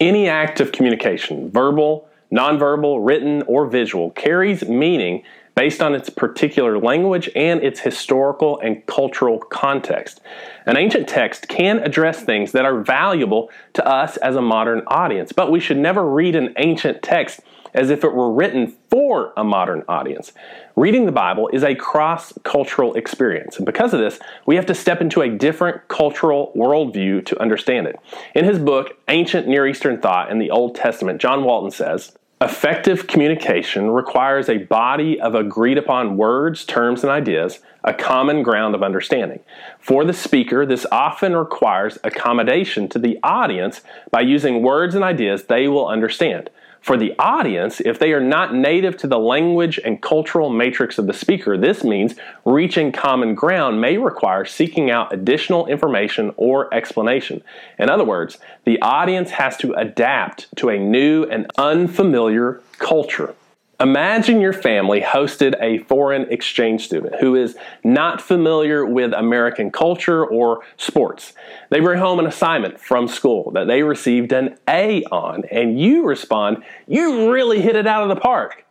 Any 0.00 0.28
act 0.28 0.60
of 0.60 0.72
communication, 0.72 1.50
verbal, 1.50 2.08
nonverbal, 2.32 3.04
written, 3.04 3.42
or 3.42 3.66
visual, 3.66 4.10
carries 4.10 4.66
meaning 4.68 5.22
based 5.58 5.82
on 5.82 5.92
its 5.92 6.08
particular 6.08 6.78
language 6.78 7.28
and 7.34 7.64
its 7.64 7.80
historical 7.80 8.60
and 8.60 8.86
cultural 8.86 9.40
context. 9.40 10.20
An 10.66 10.76
ancient 10.76 11.08
text 11.08 11.48
can 11.48 11.80
address 11.80 12.22
things 12.22 12.52
that 12.52 12.64
are 12.64 12.80
valuable 12.80 13.50
to 13.72 13.84
us 13.84 14.16
as 14.18 14.36
a 14.36 14.40
modern 14.40 14.84
audience, 14.86 15.32
but 15.32 15.50
we 15.50 15.58
should 15.58 15.76
never 15.76 16.08
read 16.08 16.36
an 16.36 16.54
ancient 16.58 17.02
text 17.02 17.40
as 17.74 17.90
if 17.90 18.04
it 18.04 18.14
were 18.14 18.32
written 18.32 18.76
for 18.88 19.32
a 19.36 19.42
modern 19.42 19.82
audience. 19.88 20.30
Reading 20.76 21.06
the 21.06 21.12
Bible 21.12 21.50
is 21.52 21.64
a 21.64 21.74
cross 21.74 22.32
cultural 22.44 22.94
experience, 22.94 23.56
and 23.56 23.66
because 23.66 23.92
of 23.92 23.98
this, 23.98 24.20
we 24.46 24.54
have 24.54 24.66
to 24.66 24.76
step 24.76 25.00
into 25.00 25.22
a 25.22 25.28
different 25.28 25.88
cultural 25.88 26.52
worldview 26.54 27.26
to 27.26 27.42
understand 27.42 27.88
it. 27.88 27.96
In 28.32 28.44
his 28.44 28.60
book, 28.60 28.96
Ancient 29.08 29.48
Near 29.48 29.66
Eastern 29.66 30.00
Thought 30.00 30.30
and 30.30 30.40
the 30.40 30.52
Old 30.52 30.76
Testament, 30.76 31.20
John 31.20 31.42
Walton 31.42 31.72
says, 31.72 32.16
Effective 32.40 33.08
communication 33.08 33.90
requires 33.90 34.48
a 34.48 34.58
body 34.58 35.20
of 35.20 35.34
agreed 35.34 35.76
upon 35.76 36.16
words, 36.16 36.64
terms, 36.64 37.02
and 37.02 37.10
ideas, 37.10 37.58
a 37.82 37.92
common 37.92 38.44
ground 38.44 38.76
of 38.76 38.82
understanding. 38.84 39.40
For 39.80 40.04
the 40.04 40.12
speaker, 40.12 40.64
this 40.64 40.86
often 40.92 41.34
requires 41.34 41.98
accommodation 42.04 42.88
to 42.90 43.00
the 43.00 43.18
audience 43.24 43.80
by 44.12 44.20
using 44.20 44.62
words 44.62 44.94
and 44.94 45.02
ideas 45.02 45.44
they 45.44 45.66
will 45.66 45.88
understand. 45.88 46.48
For 46.80 46.96
the 46.96 47.14
audience, 47.18 47.80
if 47.80 47.98
they 47.98 48.12
are 48.12 48.20
not 48.20 48.54
native 48.54 48.96
to 48.98 49.06
the 49.06 49.18
language 49.18 49.78
and 49.84 50.00
cultural 50.00 50.48
matrix 50.48 50.98
of 50.98 51.06
the 51.06 51.12
speaker, 51.12 51.58
this 51.58 51.84
means 51.84 52.14
reaching 52.44 52.92
common 52.92 53.34
ground 53.34 53.80
may 53.80 53.98
require 53.98 54.44
seeking 54.44 54.90
out 54.90 55.12
additional 55.12 55.66
information 55.66 56.32
or 56.36 56.72
explanation. 56.72 57.42
In 57.78 57.90
other 57.90 58.04
words, 58.04 58.38
the 58.64 58.80
audience 58.80 59.30
has 59.32 59.56
to 59.58 59.72
adapt 59.74 60.46
to 60.56 60.70
a 60.70 60.78
new 60.78 61.24
and 61.24 61.50
unfamiliar 61.58 62.62
culture. 62.78 63.34
Imagine 63.80 64.40
your 64.40 64.52
family 64.52 65.00
hosted 65.00 65.54
a 65.62 65.78
foreign 65.84 66.22
exchange 66.32 66.84
student 66.84 67.14
who 67.20 67.36
is 67.36 67.56
not 67.84 68.20
familiar 68.20 68.84
with 68.84 69.12
American 69.12 69.70
culture 69.70 70.26
or 70.26 70.64
sports. 70.76 71.32
They 71.70 71.78
bring 71.78 72.00
home 72.00 72.18
an 72.18 72.26
assignment 72.26 72.80
from 72.80 73.06
school 73.06 73.52
that 73.52 73.68
they 73.68 73.84
received 73.84 74.32
an 74.32 74.58
A 74.68 75.04
on, 75.12 75.44
and 75.52 75.78
you 75.78 76.04
respond, 76.04 76.64
You 76.88 77.32
really 77.32 77.62
hit 77.62 77.76
it 77.76 77.86
out 77.86 78.02
of 78.02 78.08
the 78.08 78.20
park. 78.20 78.64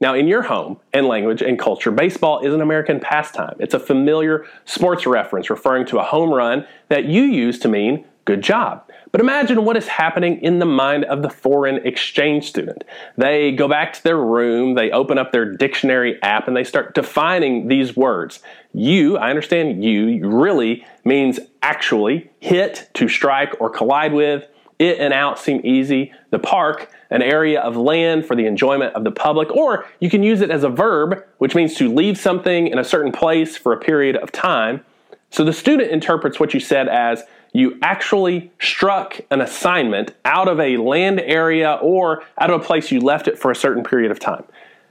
Now, 0.00 0.14
in 0.14 0.26
your 0.26 0.42
home 0.42 0.78
and 0.94 1.06
language 1.06 1.42
and 1.42 1.58
culture, 1.58 1.90
baseball 1.90 2.40
is 2.40 2.54
an 2.54 2.62
American 2.62 3.00
pastime. 3.00 3.56
It's 3.58 3.74
a 3.74 3.78
familiar 3.78 4.46
sports 4.64 5.04
reference 5.04 5.50
referring 5.50 5.84
to 5.86 5.98
a 5.98 6.02
home 6.02 6.32
run 6.32 6.66
that 6.88 7.04
you 7.04 7.24
use 7.24 7.58
to 7.60 7.68
mean 7.68 8.06
Good 8.24 8.42
job. 8.42 8.88
But 9.12 9.20
imagine 9.20 9.64
what 9.64 9.76
is 9.76 9.86
happening 9.86 10.42
in 10.42 10.58
the 10.58 10.66
mind 10.66 11.04
of 11.04 11.20
the 11.22 11.28
foreign 11.28 11.86
exchange 11.86 12.48
student. 12.48 12.82
They 13.18 13.52
go 13.52 13.68
back 13.68 13.92
to 13.92 14.02
their 14.02 14.16
room, 14.16 14.74
they 14.74 14.90
open 14.90 15.18
up 15.18 15.30
their 15.30 15.44
dictionary 15.44 16.20
app, 16.22 16.48
and 16.48 16.56
they 16.56 16.64
start 16.64 16.94
defining 16.94 17.68
these 17.68 17.94
words. 17.94 18.40
You, 18.72 19.18
I 19.18 19.28
understand 19.28 19.84
you, 19.84 20.26
really 20.26 20.86
means 21.04 21.38
actually, 21.62 22.30
hit, 22.40 22.88
to 22.94 23.08
strike, 23.08 23.54
or 23.60 23.68
collide 23.68 24.14
with. 24.14 24.48
It 24.78 24.98
and 24.98 25.12
out 25.12 25.38
seem 25.38 25.60
easy. 25.62 26.12
The 26.30 26.38
park, 26.38 26.90
an 27.10 27.22
area 27.22 27.60
of 27.60 27.76
land 27.76 28.26
for 28.26 28.34
the 28.34 28.46
enjoyment 28.46 28.94
of 28.94 29.04
the 29.04 29.12
public, 29.12 29.54
or 29.54 29.86
you 30.00 30.10
can 30.10 30.22
use 30.22 30.40
it 30.40 30.50
as 30.50 30.64
a 30.64 30.68
verb, 30.68 31.22
which 31.38 31.54
means 31.54 31.74
to 31.74 31.92
leave 31.92 32.18
something 32.18 32.66
in 32.66 32.78
a 32.78 32.84
certain 32.84 33.12
place 33.12 33.56
for 33.56 33.72
a 33.72 33.78
period 33.78 34.16
of 34.16 34.32
time. 34.32 34.84
So 35.30 35.44
the 35.44 35.52
student 35.52 35.90
interprets 35.90 36.40
what 36.40 36.54
you 36.54 36.60
said 36.60 36.88
as 36.88 37.22
you 37.54 37.78
actually 37.82 38.50
struck 38.60 39.20
an 39.30 39.40
assignment 39.40 40.12
out 40.24 40.48
of 40.48 40.60
a 40.60 40.76
land 40.76 41.20
area 41.20 41.78
or 41.80 42.22
out 42.36 42.50
of 42.50 42.60
a 42.60 42.64
place 42.64 42.90
you 42.90 43.00
left 43.00 43.28
it 43.28 43.38
for 43.38 43.50
a 43.50 43.56
certain 43.56 43.84
period 43.84 44.10
of 44.10 44.18
time. 44.18 44.44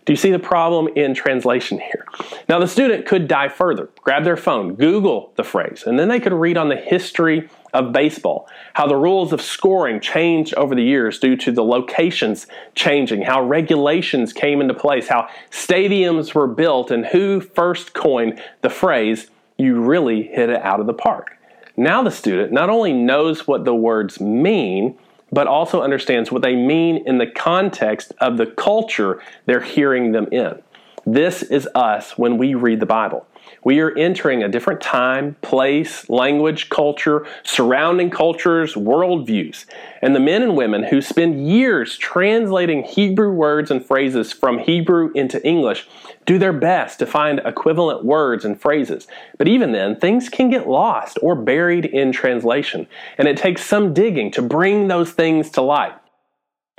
Do 0.06 0.12
you 0.12 0.18
see 0.18 0.32
the 0.32 0.40
problem 0.40 0.90
in 0.96 1.14
translation 1.14 1.80
here? 1.80 2.06
Now, 2.50 2.60
the 2.60 2.68
student 2.68 3.06
could 3.06 3.28
dive 3.28 3.54
further, 3.54 3.90
grab 4.02 4.24
their 4.24 4.36
phone, 4.36 4.76
Google 4.76 5.32
the 5.36 5.44
phrase, 5.44 5.84
and 5.86 5.98
then 5.98 6.10
they 6.10 6.20
could 6.20 6.34
read 6.34 6.58
on 6.58 6.68
the 6.68 6.76
history 6.76 7.50
of 7.74 7.94
baseball, 7.94 8.48
how 8.74 8.86
the 8.86 8.96
rules 8.96 9.32
of 9.34 9.42
scoring 9.42 10.00
changed 10.00 10.54
over 10.56 10.76
the 10.76 10.84
years 10.84 11.20
due 11.20 11.36
to 11.38 11.52
the 11.52 11.64
locations 11.64 12.48
changing, 12.76 13.22
how 13.22 13.44
regulations 13.44 14.34
came 14.34 14.62
into 14.62 14.74
place, 14.74 15.08
how 15.08 15.28
stadiums 15.52 16.34
were 16.34 16.48
built, 16.48 16.92
and 16.92 17.06
who 17.06 17.40
first 17.40 17.94
coined 17.94 18.42
the 18.62 18.70
phrase, 18.70 19.30
you 19.58 19.82
really 19.82 20.24
hit 20.24 20.50
it 20.50 20.62
out 20.62 20.82
of 20.82 20.86
the 20.86 20.94
park. 20.94 21.38
Now, 21.76 22.04
the 22.04 22.12
student 22.12 22.52
not 22.52 22.70
only 22.70 22.94
knows 22.94 23.48
what 23.48 23.66
the 23.66 23.74
words 23.74 24.20
mean, 24.20 24.98
but 25.32 25.48
also 25.48 25.82
understands 25.82 26.32
what 26.32 26.44
they 26.44 26.56
mean 26.56 27.04
in 27.08 27.18
the 27.18 27.28
context 27.28 28.14
of 28.20 28.38
the 28.38 28.46
culture 28.46 29.22
they're 29.46 29.62
hearing 29.62 30.12
them 30.12 30.28
in. 30.32 30.62
This 31.06 31.42
is 31.42 31.68
us 31.74 32.18
when 32.18 32.38
we 32.38 32.54
read 32.54 32.80
the 32.80 32.86
Bible. 32.86 33.26
We 33.64 33.80
are 33.80 33.96
entering 33.98 34.44
a 34.44 34.50
different 34.50 34.82
time, 34.82 35.36
place, 35.42 36.10
language, 36.10 36.70
culture, 36.70 37.26
surrounding 37.44 38.10
cultures, 38.10 38.76
worldviews. 38.76 39.66
And 40.02 40.16
the 40.16 40.20
men 40.20 40.42
and 40.42 40.56
women 40.56 40.84
who 40.84 41.02
spend 41.02 41.48
years 41.48 41.98
translating 41.98 42.84
Hebrew 42.84 43.32
words 43.32 43.72
and 43.72 43.86
phrases 43.86 44.34
from 44.34 44.60
Hebrew 44.60 45.12
into 45.14 45.46
English 45.46 45.88
do 46.26 46.38
their 46.38 46.54
best 46.54 47.00
to 47.00 47.06
find 47.06 47.42
equivalent 47.46 48.04
words 48.04 48.46
and 48.46 48.60
phrases. 48.60 49.08
But 49.38 49.48
even 49.48 49.72
then, 49.72 49.96
things 49.96 50.30
can 50.30 50.50
get 50.50 50.68
lost 50.68 51.18
or 51.22 51.36
buried 51.36 51.86
in 51.86 52.12
translation. 52.12 52.88
And 53.18 53.28
it 53.28 53.38
takes 53.38 53.66
some 53.66 53.94
digging 53.94 54.32
to 54.32 54.42
bring 54.42 54.88
those 54.88 55.12
things 55.12 55.50
to 55.52 55.62
light. 55.62 55.94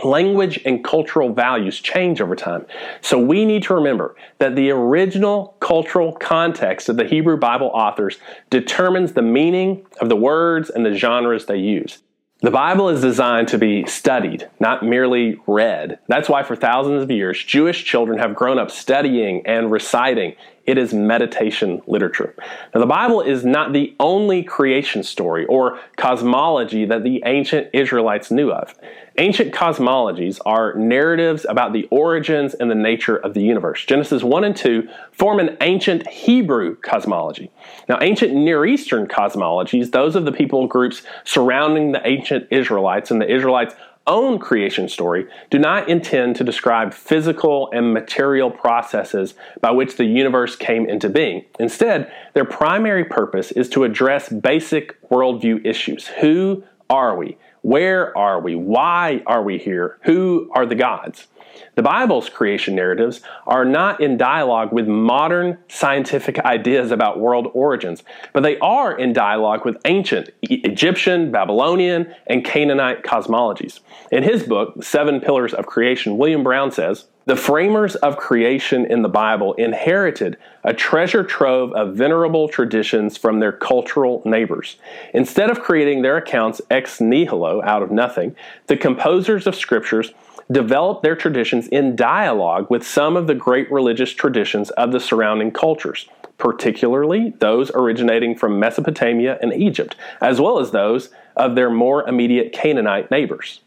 Language 0.02 0.60
and 0.64 0.82
cultural 0.82 1.32
values 1.32 1.80
change 1.80 2.20
over 2.20 2.34
time. 2.34 2.66
So 3.00 3.16
we 3.18 3.44
need 3.44 3.62
to 3.64 3.74
remember 3.74 4.16
that 4.38 4.56
the 4.56 4.70
original 4.70 5.56
cultural 5.60 6.12
context 6.12 6.88
of 6.88 6.96
the 6.96 7.04
Hebrew 7.04 7.36
Bible 7.36 7.70
authors 7.72 8.18
determines 8.50 9.12
the 9.12 9.22
meaning 9.22 9.86
of 10.00 10.08
the 10.08 10.16
words 10.16 10.68
and 10.68 10.84
the 10.84 10.94
genres 10.94 11.46
they 11.46 11.58
use. 11.58 12.02
The 12.40 12.50
Bible 12.50 12.88
is 12.90 13.00
designed 13.00 13.48
to 13.48 13.58
be 13.58 13.86
studied, 13.86 14.50
not 14.60 14.84
merely 14.84 15.40
read. 15.46 16.00
That's 16.08 16.28
why 16.28 16.42
for 16.42 16.56
thousands 16.56 17.02
of 17.02 17.10
years, 17.10 17.42
Jewish 17.42 17.84
children 17.84 18.18
have 18.18 18.34
grown 18.34 18.58
up 18.58 18.70
studying 18.70 19.46
and 19.46 19.70
reciting. 19.70 20.34
It 20.66 20.78
is 20.78 20.94
meditation 20.94 21.82
literature. 21.86 22.34
Now, 22.74 22.80
the 22.80 22.86
Bible 22.86 23.20
is 23.20 23.44
not 23.44 23.72
the 23.72 23.94
only 24.00 24.42
creation 24.42 25.02
story 25.02 25.44
or 25.46 25.78
cosmology 25.96 26.86
that 26.86 27.04
the 27.04 27.22
ancient 27.26 27.68
Israelites 27.74 28.30
knew 28.30 28.50
of. 28.50 28.74
Ancient 29.18 29.54
cosmologies 29.54 30.40
are 30.44 30.74
narratives 30.74 31.46
about 31.48 31.72
the 31.72 31.86
origins 31.90 32.54
and 32.54 32.70
the 32.70 32.74
nature 32.74 33.16
of 33.16 33.34
the 33.34 33.42
universe. 33.42 33.84
Genesis 33.84 34.24
1 34.24 34.44
and 34.44 34.56
2 34.56 34.88
form 35.12 35.38
an 35.38 35.56
ancient 35.60 36.08
Hebrew 36.08 36.76
cosmology. 36.76 37.50
Now, 37.88 37.98
ancient 38.00 38.32
Near 38.32 38.64
Eastern 38.64 39.06
cosmologies, 39.06 39.92
those 39.92 40.16
of 40.16 40.24
the 40.24 40.32
people 40.32 40.66
groups 40.66 41.02
surrounding 41.24 41.92
the 41.92 42.04
ancient 42.06 42.48
Israelites 42.50 43.10
and 43.10 43.20
the 43.20 43.32
Israelites' 43.32 43.74
own 44.06 44.38
creation 44.38 44.88
story, 44.88 45.26
do 45.50 45.58
not 45.58 45.88
intend 45.88 46.36
to 46.36 46.44
describe 46.44 46.92
physical 46.92 47.70
and 47.72 47.92
material 47.92 48.50
processes 48.50 49.34
by 49.60 49.70
which 49.70 49.96
the 49.96 50.04
universe 50.04 50.56
came 50.56 50.88
into 50.88 51.08
being. 51.08 51.44
Instead, 51.58 52.12
their 52.34 52.44
primary 52.44 53.04
purpose 53.04 53.50
is 53.52 53.68
to 53.70 53.84
address 53.84 54.28
basic 54.28 55.00
worldview 55.08 55.64
issues. 55.64 56.08
Who 56.08 56.64
are 56.90 57.16
we? 57.16 57.38
Where 57.62 58.16
are 58.16 58.40
we? 58.40 58.54
Why 58.56 59.22
are 59.26 59.42
we 59.42 59.56
here? 59.56 59.98
Who 60.02 60.50
are 60.54 60.66
the 60.66 60.74
gods? 60.74 61.28
The 61.74 61.82
Bible's 61.82 62.28
creation 62.28 62.74
narratives 62.74 63.20
are 63.46 63.64
not 63.64 64.00
in 64.00 64.16
dialogue 64.16 64.72
with 64.72 64.86
modern 64.86 65.58
scientific 65.68 66.38
ideas 66.40 66.90
about 66.90 67.20
world 67.20 67.48
origins, 67.54 68.02
but 68.32 68.42
they 68.42 68.58
are 68.58 68.96
in 68.96 69.12
dialogue 69.12 69.64
with 69.64 69.76
ancient 69.84 70.30
Egyptian, 70.42 71.30
Babylonian, 71.30 72.14
and 72.26 72.44
Canaanite 72.44 73.02
cosmologies. 73.02 73.80
In 74.10 74.22
his 74.22 74.42
book, 74.42 74.82
Seven 74.82 75.20
Pillars 75.20 75.54
of 75.54 75.66
Creation, 75.66 76.16
William 76.16 76.42
Brown 76.42 76.70
says, 76.70 77.06
the 77.26 77.36
framers 77.36 77.96
of 77.96 78.18
creation 78.18 78.84
in 78.84 79.00
the 79.00 79.08
Bible 79.08 79.54
inherited 79.54 80.36
a 80.62 80.74
treasure 80.74 81.24
trove 81.24 81.72
of 81.72 81.96
venerable 81.96 82.48
traditions 82.48 83.16
from 83.16 83.40
their 83.40 83.52
cultural 83.52 84.20
neighbors. 84.26 84.76
Instead 85.14 85.48
of 85.48 85.60
creating 85.60 86.02
their 86.02 86.18
accounts 86.18 86.60
ex 86.70 87.00
nihilo, 87.00 87.62
out 87.62 87.82
of 87.82 87.90
nothing, 87.90 88.36
the 88.66 88.76
composers 88.76 89.46
of 89.46 89.54
scriptures 89.54 90.12
developed 90.50 91.02
their 91.02 91.16
traditions 91.16 91.68
in 91.68 91.96
dialogue 91.96 92.70
with 92.70 92.86
some 92.86 93.16
of 93.16 93.26
the 93.26 93.34
great 93.34 93.70
religious 93.70 94.12
traditions 94.12 94.70
of 94.70 94.92
the 94.92 95.00
surrounding 95.00 95.50
cultures, 95.50 96.08
particularly 96.38 97.34
those 97.38 97.70
originating 97.74 98.36
from 98.36 98.58
Mesopotamia 98.58 99.38
and 99.40 99.52
Egypt, 99.52 99.96
as 100.20 100.40
well 100.40 100.58
as 100.58 100.70
those 100.70 101.10
of 101.36 101.54
their 101.54 101.70
more 101.70 102.06
immediate 102.08 102.52
Canaanite 102.52 103.10
neighbors. 103.10 103.60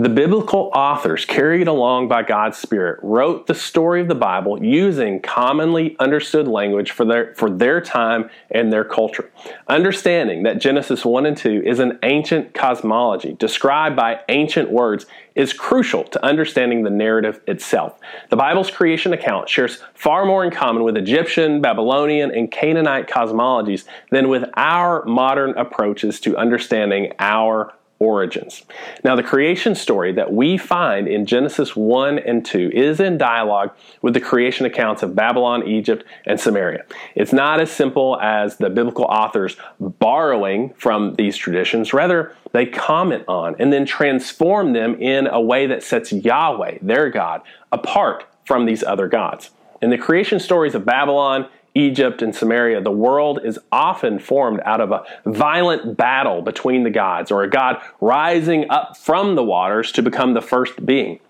The 0.00 0.08
biblical 0.08 0.70
authors, 0.76 1.24
carried 1.24 1.66
along 1.66 2.06
by 2.06 2.22
God's 2.22 2.56
Spirit, 2.56 3.00
wrote 3.02 3.48
the 3.48 3.54
story 3.54 4.00
of 4.00 4.06
the 4.06 4.14
Bible 4.14 4.62
using 4.62 5.20
commonly 5.20 5.96
understood 5.98 6.46
language 6.46 6.92
for 6.92 7.04
their, 7.04 7.34
for 7.34 7.50
their 7.50 7.80
time 7.80 8.30
and 8.48 8.72
their 8.72 8.84
culture. 8.84 9.28
Understanding 9.66 10.44
that 10.44 10.60
Genesis 10.60 11.04
1 11.04 11.26
and 11.26 11.36
2 11.36 11.64
is 11.66 11.80
an 11.80 11.98
ancient 12.04 12.54
cosmology 12.54 13.32
described 13.40 13.96
by 13.96 14.20
ancient 14.28 14.70
words 14.70 15.04
is 15.34 15.52
crucial 15.52 16.04
to 16.04 16.24
understanding 16.24 16.84
the 16.84 16.90
narrative 16.90 17.40
itself. 17.48 17.98
The 18.30 18.36
Bible's 18.36 18.70
creation 18.70 19.12
account 19.12 19.48
shares 19.48 19.82
far 19.94 20.24
more 20.24 20.44
in 20.44 20.52
common 20.52 20.84
with 20.84 20.96
Egyptian, 20.96 21.60
Babylonian, 21.60 22.30
and 22.30 22.48
Canaanite 22.52 23.08
cosmologies 23.08 23.84
than 24.12 24.28
with 24.28 24.44
our 24.54 25.04
modern 25.06 25.58
approaches 25.58 26.20
to 26.20 26.36
understanding 26.36 27.14
our 27.18 27.74
origins. 27.98 28.64
Now, 29.02 29.16
the 29.16 29.22
creation 29.22 29.74
story 29.74 30.12
that 30.12 30.32
we 30.32 30.56
find 30.56 31.08
in 31.08 31.26
Genesis 31.26 31.74
1 31.74 32.18
and 32.20 32.44
2 32.44 32.70
is 32.72 33.00
in 33.00 33.18
dialogue 33.18 33.72
with 34.02 34.14
the 34.14 34.20
creation 34.20 34.66
accounts 34.66 35.02
of 35.02 35.14
Babylon, 35.14 35.66
Egypt, 35.66 36.04
and 36.24 36.38
Sumeria. 36.38 36.84
It's 37.14 37.32
not 37.32 37.60
as 37.60 37.70
simple 37.70 38.18
as 38.20 38.56
the 38.56 38.70
biblical 38.70 39.04
authors 39.04 39.56
borrowing 39.80 40.74
from 40.74 41.16
these 41.16 41.36
traditions. 41.36 41.92
Rather, 41.92 42.34
they 42.52 42.66
comment 42.66 43.24
on 43.26 43.56
and 43.58 43.72
then 43.72 43.84
transform 43.84 44.72
them 44.72 44.94
in 45.00 45.26
a 45.26 45.40
way 45.40 45.66
that 45.66 45.82
sets 45.82 46.12
Yahweh, 46.12 46.78
their 46.82 47.10
God, 47.10 47.42
apart 47.72 48.24
from 48.44 48.64
these 48.64 48.82
other 48.82 49.08
gods. 49.08 49.50
In 49.80 49.90
the 49.90 49.98
creation 49.98 50.40
stories 50.40 50.74
of 50.74 50.84
Babylon, 50.84 51.48
Egypt 51.78 52.22
and 52.22 52.34
Sumeria, 52.34 52.82
the 52.82 52.90
world 52.90 53.40
is 53.44 53.58
often 53.70 54.18
formed 54.18 54.60
out 54.64 54.80
of 54.80 54.90
a 54.90 55.04
violent 55.24 55.96
battle 55.96 56.42
between 56.42 56.82
the 56.82 56.90
gods, 56.90 57.30
or 57.30 57.42
a 57.42 57.50
god 57.50 57.80
rising 58.00 58.68
up 58.68 58.96
from 58.96 59.36
the 59.36 59.44
waters 59.44 59.92
to 59.92 60.02
become 60.02 60.34
the 60.34 60.42
first 60.42 60.84
being. 60.84 61.20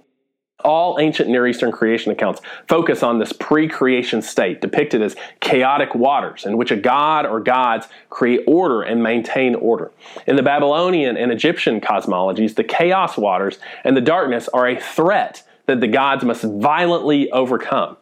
All 0.64 0.98
ancient 0.98 1.28
Near 1.28 1.46
Eastern 1.46 1.70
creation 1.70 2.10
accounts 2.10 2.40
focus 2.66 3.04
on 3.04 3.20
this 3.20 3.32
pre 3.32 3.68
creation 3.68 4.22
state, 4.22 4.60
depicted 4.60 5.02
as 5.02 5.14
chaotic 5.40 5.94
waters, 5.94 6.44
in 6.44 6.56
which 6.56 6.72
a 6.72 6.76
god 6.76 7.26
or 7.26 7.38
gods 7.38 7.86
create 8.10 8.42
order 8.46 8.82
and 8.82 9.02
maintain 9.02 9.54
order. 9.54 9.92
In 10.26 10.34
the 10.34 10.42
Babylonian 10.42 11.16
and 11.16 11.30
Egyptian 11.30 11.80
cosmologies, 11.80 12.56
the 12.56 12.64
chaos 12.64 13.16
waters 13.16 13.58
and 13.84 13.96
the 13.96 14.00
darkness 14.00 14.48
are 14.48 14.66
a 14.66 14.80
threat 14.80 15.44
that 15.66 15.80
the 15.80 15.86
gods 15.86 16.24
must 16.24 16.42
violently 16.42 17.30
overcome. 17.30 17.96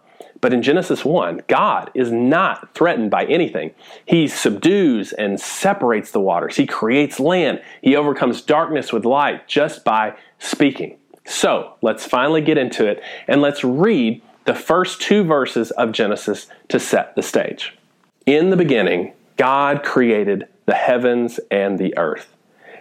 But 0.46 0.52
in 0.52 0.62
Genesis 0.62 1.04
1, 1.04 1.42
God 1.48 1.90
is 1.92 2.12
not 2.12 2.72
threatened 2.72 3.10
by 3.10 3.24
anything. 3.24 3.74
He 4.04 4.28
subdues 4.28 5.12
and 5.12 5.40
separates 5.40 6.12
the 6.12 6.20
waters. 6.20 6.54
He 6.54 6.66
creates 6.66 7.18
land. 7.18 7.60
He 7.82 7.96
overcomes 7.96 8.42
darkness 8.42 8.92
with 8.92 9.04
light 9.04 9.48
just 9.48 9.84
by 9.84 10.14
speaking. 10.38 10.98
So 11.24 11.74
let's 11.82 12.06
finally 12.06 12.42
get 12.42 12.58
into 12.58 12.86
it 12.86 13.02
and 13.26 13.42
let's 13.42 13.64
read 13.64 14.22
the 14.44 14.54
first 14.54 15.02
two 15.02 15.24
verses 15.24 15.72
of 15.72 15.90
Genesis 15.90 16.46
to 16.68 16.78
set 16.78 17.16
the 17.16 17.24
stage. 17.24 17.76
In 18.24 18.50
the 18.50 18.56
beginning, 18.56 19.14
God 19.36 19.82
created 19.82 20.46
the 20.66 20.74
heavens 20.74 21.40
and 21.50 21.76
the 21.76 21.92
earth. 21.98 22.32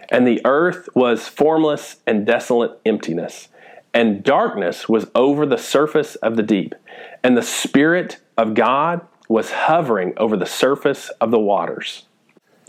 And 0.08 0.24
the 0.24 0.40
earth 0.44 0.88
was 0.94 1.26
formless 1.26 1.96
and 2.06 2.24
desolate 2.24 2.78
emptiness, 2.86 3.48
and 3.96 4.22
darkness 4.22 4.90
was 4.90 5.06
over 5.14 5.46
the 5.46 5.56
surface 5.56 6.16
of 6.16 6.36
the 6.36 6.42
deep, 6.42 6.74
and 7.22 7.34
the 7.34 7.42
Spirit 7.42 8.18
of 8.36 8.52
God 8.52 9.00
was 9.26 9.50
hovering 9.50 10.12
over 10.18 10.36
the 10.36 10.44
surface 10.44 11.08
of 11.18 11.30
the 11.30 11.38
waters. 11.38 12.04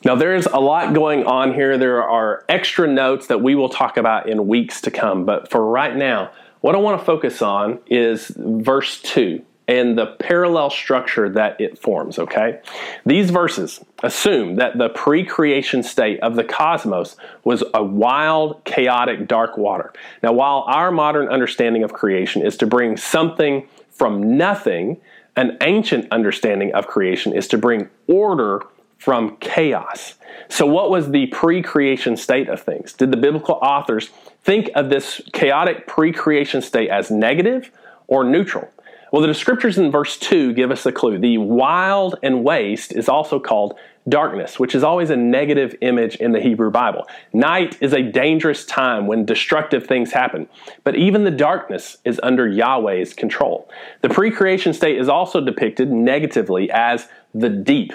Now, 0.06 0.16
there's 0.16 0.46
a 0.46 0.60
lot 0.60 0.94
going 0.94 1.26
on 1.26 1.54
here. 1.54 1.78
There 1.78 2.02
are 2.02 2.46
extra 2.48 2.88
notes 2.88 3.28
that 3.28 3.42
we 3.42 3.56
will 3.56 3.68
talk 3.68 3.98
about 3.98 4.30
in 4.30 4.48
weeks 4.48 4.80
to 4.82 4.90
come, 4.90 5.26
but 5.26 5.52
for 5.52 5.70
right 5.70 5.94
now, 5.94 6.32
what 6.62 6.76
I 6.76 6.78
want 6.78 6.98
to 6.98 7.06
focus 7.06 7.42
on 7.42 7.80
is 7.88 8.32
verse 8.38 9.02
2 9.02 9.44
and 9.68 9.98
the 9.98 10.06
parallel 10.06 10.70
structure 10.70 11.28
that 11.30 11.60
it 11.60 11.78
forms, 11.78 12.18
okay? 12.18 12.60
These 13.06 13.32
verses 13.32 13.84
assume 14.02 14.56
that 14.56 14.78
the 14.78 14.90
pre 14.90 15.26
creation 15.26 15.84
state 15.84 16.20
of 16.22 16.36
the 16.36 16.44
cosmos 16.44 17.18
was 17.44 17.64
a 17.74 17.84
wild, 17.84 18.64
chaotic, 18.64 19.28
dark 19.28 19.58
water. 19.58 19.92
Now, 20.24 20.32
while 20.32 20.64
our 20.68 20.92
modern 20.92 21.28
understanding 21.28 21.84
of 21.84 21.94
creation 21.94 22.42
is 22.42 22.56
to 22.58 22.68
bring 22.68 22.96
something 22.96 23.68
from 23.92 24.38
nothing, 24.38 25.02
an 25.36 25.58
ancient 25.62 26.12
understanding 26.12 26.74
of 26.74 26.88
creation 26.88 27.34
is 27.34 27.48
to 27.50 27.58
bring 27.58 27.90
order 28.08 28.62
from 28.98 29.38
chaos. 29.38 30.16
So, 30.50 30.66
what 30.66 30.90
was 30.90 31.12
the 31.12 31.28
pre 31.28 31.62
creation 31.62 32.16
state 32.16 32.48
of 32.48 32.62
things? 32.62 32.94
Did 32.94 33.12
the 33.12 33.18
biblical 33.18 33.56
authors 33.56 34.10
think 34.44 34.70
of 34.76 34.90
this 34.90 35.22
chaotic 35.34 35.88
pre 35.88 36.14
creation 36.14 36.62
state 36.62 36.90
as 36.90 37.12
negative 37.12 37.70
or 38.08 38.24
neutral? 38.24 38.70
Well, 39.12 39.22
the 39.22 39.28
descriptors 39.30 39.78
in 39.78 39.90
verse 39.90 40.18
2 40.18 40.54
give 40.54 40.72
us 40.72 40.86
a 40.86 40.92
clue. 40.92 41.18
The 41.18 41.38
wild 41.38 42.16
and 42.24 42.44
waste 42.44 42.92
is 42.92 43.08
also 43.08 43.40
called 43.40 43.78
darkness, 44.10 44.60
which 44.60 44.76
is 44.76 44.84
always 44.84 45.10
a 45.10 45.16
negative 45.16 45.76
image 45.82 46.16
in 46.16 46.32
the 46.32 46.40
Hebrew 46.40 46.72
Bible. 46.72 47.08
Night 47.34 47.78
is 47.82 47.94
a 47.94 48.02
dangerous 48.02 48.66
time 48.66 49.08
when 49.08 49.26
destructive 49.26 49.86
things 49.86 50.12
happen, 50.12 50.48
but 50.84 50.96
even 50.96 51.24
the 51.24 51.32
darkness 51.32 51.98
is 52.06 52.20
under 52.24 52.48
Yahweh's 52.48 53.14
control. 53.14 53.70
The 54.02 54.10
pre 54.10 54.32
creation 54.32 54.74
state 54.74 54.98
is 54.98 55.10
also 55.10 55.42
depicted 55.42 55.92
negatively 55.92 56.70
as 56.72 57.08
the 57.34 57.50
deep 57.50 57.94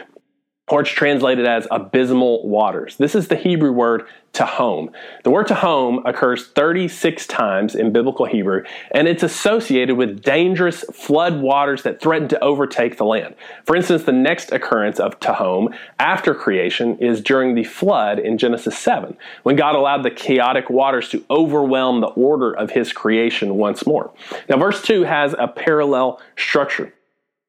or 0.69 0.81
it's 0.81 0.91
translated 0.91 1.45
as 1.45 1.67
abysmal 1.71 2.49
waters. 2.49 2.97
This 2.97 3.15
is 3.15 3.29
the 3.29 3.37
Hebrew 3.37 3.73
word 3.73 4.07
tehom. 4.33 4.93
The 5.25 5.31
word 5.31 5.49
tehom 5.49 6.01
occurs 6.07 6.47
36 6.49 7.27
times 7.27 7.75
in 7.75 7.93
biblical 7.93 8.27
Hebrew, 8.27 8.63
and 8.93 9.09
it's 9.09 9.25
associated 9.25 9.97
with 9.97 10.23
dangerous 10.23 10.83
flood 10.85 11.43
waters 11.43 11.83
that 11.83 12.01
threaten 12.01 12.29
to 12.29 12.43
overtake 12.43 12.97
the 12.97 13.05
land. 13.05 13.35
For 13.67 13.75
instance, 13.77 14.05
the 14.05 14.13
next 14.13 14.53
occurrence 14.53 15.01
of 15.01 15.19
tehom 15.21 15.77
after 15.99 16.35
creation 16.35 16.97
is 16.99 17.21
during 17.21 17.55
the 17.55 17.65
flood 17.65 18.19
in 18.19 18.39
Genesis 18.39 18.79
7, 18.79 19.17
when 19.43 19.57
God 19.57 19.75
allowed 19.75 20.05
the 20.05 20.11
chaotic 20.11 20.71
waters 20.71 21.09
to 21.11 21.25
overwhelm 21.29 22.01
the 22.01 22.07
order 22.07 22.53
of 22.53 22.71
his 22.71 22.93
creation 22.93 23.57
once 23.57 23.85
more. 23.85 24.13
Now, 24.49 24.59
verse 24.59 24.81
2 24.81 25.03
has 25.03 25.35
a 25.39 25.49
parallel 25.49 26.21
structure 26.37 26.95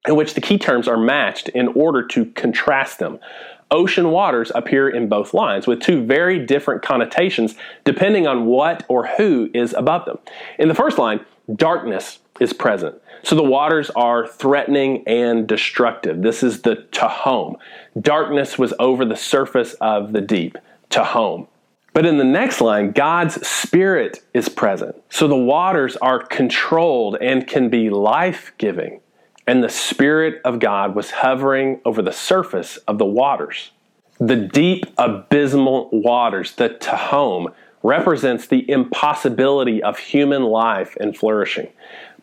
in 0.08 0.16
which 0.16 0.34
the 0.34 0.42
key 0.42 0.58
terms 0.58 0.88
are 0.88 0.98
matched 0.98 1.50
in 1.50 1.68
order 1.70 2.06
to 2.08 2.26
contrast 2.26 3.00
them. 3.00 3.20
Ocean 3.72 4.12
waters 4.12 4.52
appear 4.54 4.90
in 4.90 5.10
both 5.10 5.34
lines 5.34 5.66
with 5.66 5.82
two 5.82 6.06
very 6.06 6.46
different 6.46 6.82
connotations 6.82 7.56
depending 7.86 8.28
on 8.28 8.46
what 8.46 8.84
or 8.88 9.08
who 9.08 9.50
is 9.54 9.74
above 9.74 10.06
them. 10.06 10.20
In 10.60 10.68
the 10.68 10.76
first 10.76 10.98
line, 10.98 11.22
darkness 11.56 12.20
is 12.40 12.54
present. 12.54 12.96
So 13.24 13.36
the 13.36 13.44
waters 13.44 13.90
are 13.92 14.28
threatening 14.28 15.04
and 15.08 15.48
destructive. 15.48 16.22
This 16.22 16.44
is 16.44 16.62
the 16.62 16.76
tehom. 16.92 17.56
Darkness 18.00 18.60
was 18.60 18.74
over 18.80 19.06
the 19.06 19.16
surface 19.16 19.74
of 19.76 20.12
the 20.12 20.22
deep. 20.22 20.58
Tehom. 20.90 21.48
But 21.94 22.06
in 22.06 22.18
the 22.18 22.24
next 22.24 22.60
line, 22.60 22.92
God's 22.92 23.46
Spirit 23.48 24.24
is 24.34 24.50
present. 24.50 24.96
So 25.10 25.28
the 25.28 25.36
waters 25.36 25.96
are 25.98 26.24
controlled 26.26 27.18
and 27.22 27.48
can 27.48 27.70
be 27.70 27.90
life 27.90 28.52
giving 28.58 29.00
and 29.46 29.64
the 29.64 29.70
Spirit 29.70 30.42
of 30.46 30.60
God 30.60 30.96
was 30.96 31.12
hovering 31.12 31.82
over 31.86 32.02
the 32.02 32.14
surface 32.14 32.78
of 32.88 32.98
the 32.98 33.06
waters. 33.06 33.72
The 34.20 34.36
deep, 34.36 34.86
abysmal 34.98 35.90
waters, 35.92 36.54
the 36.54 36.70
Tehom, 36.70 37.54
represents 37.82 38.48
the 38.48 38.70
impossibility 38.70 39.84
of 39.84 39.98
human 40.00 40.44
life 40.44 40.96
and 41.00 41.18
flourishing. 41.18 41.68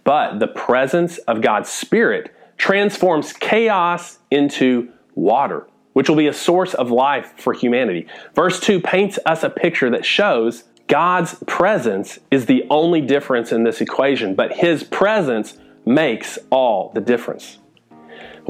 But 0.04 0.38
the 0.38 0.48
presence 0.48 1.18
of 1.18 1.42
God's 1.42 1.68
Spirit 1.68 2.34
transforms 2.56 3.32
chaos 3.34 4.18
into 4.30 4.90
water, 5.14 5.66
which 5.92 6.08
will 6.08 6.16
be 6.16 6.26
a 6.26 6.32
source 6.32 6.72
of 6.72 6.90
life 6.90 7.34
for 7.36 7.52
humanity. 7.52 8.06
Verse 8.34 8.60
2 8.60 8.80
paints 8.80 9.18
us 9.26 9.42
a 9.42 9.50
picture 9.50 9.90
that 9.90 10.06
shows 10.06 10.64
God's 10.86 11.34
presence 11.46 12.18
is 12.30 12.46
the 12.46 12.64
only 12.70 13.00
difference 13.00 13.52
in 13.52 13.64
this 13.64 13.80
equation, 13.80 14.34
but 14.34 14.52
His 14.52 14.82
presence 14.82 15.56
makes 15.86 16.38
all 16.50 16.90
the 16.94 17.00
difference. 17.00 17.59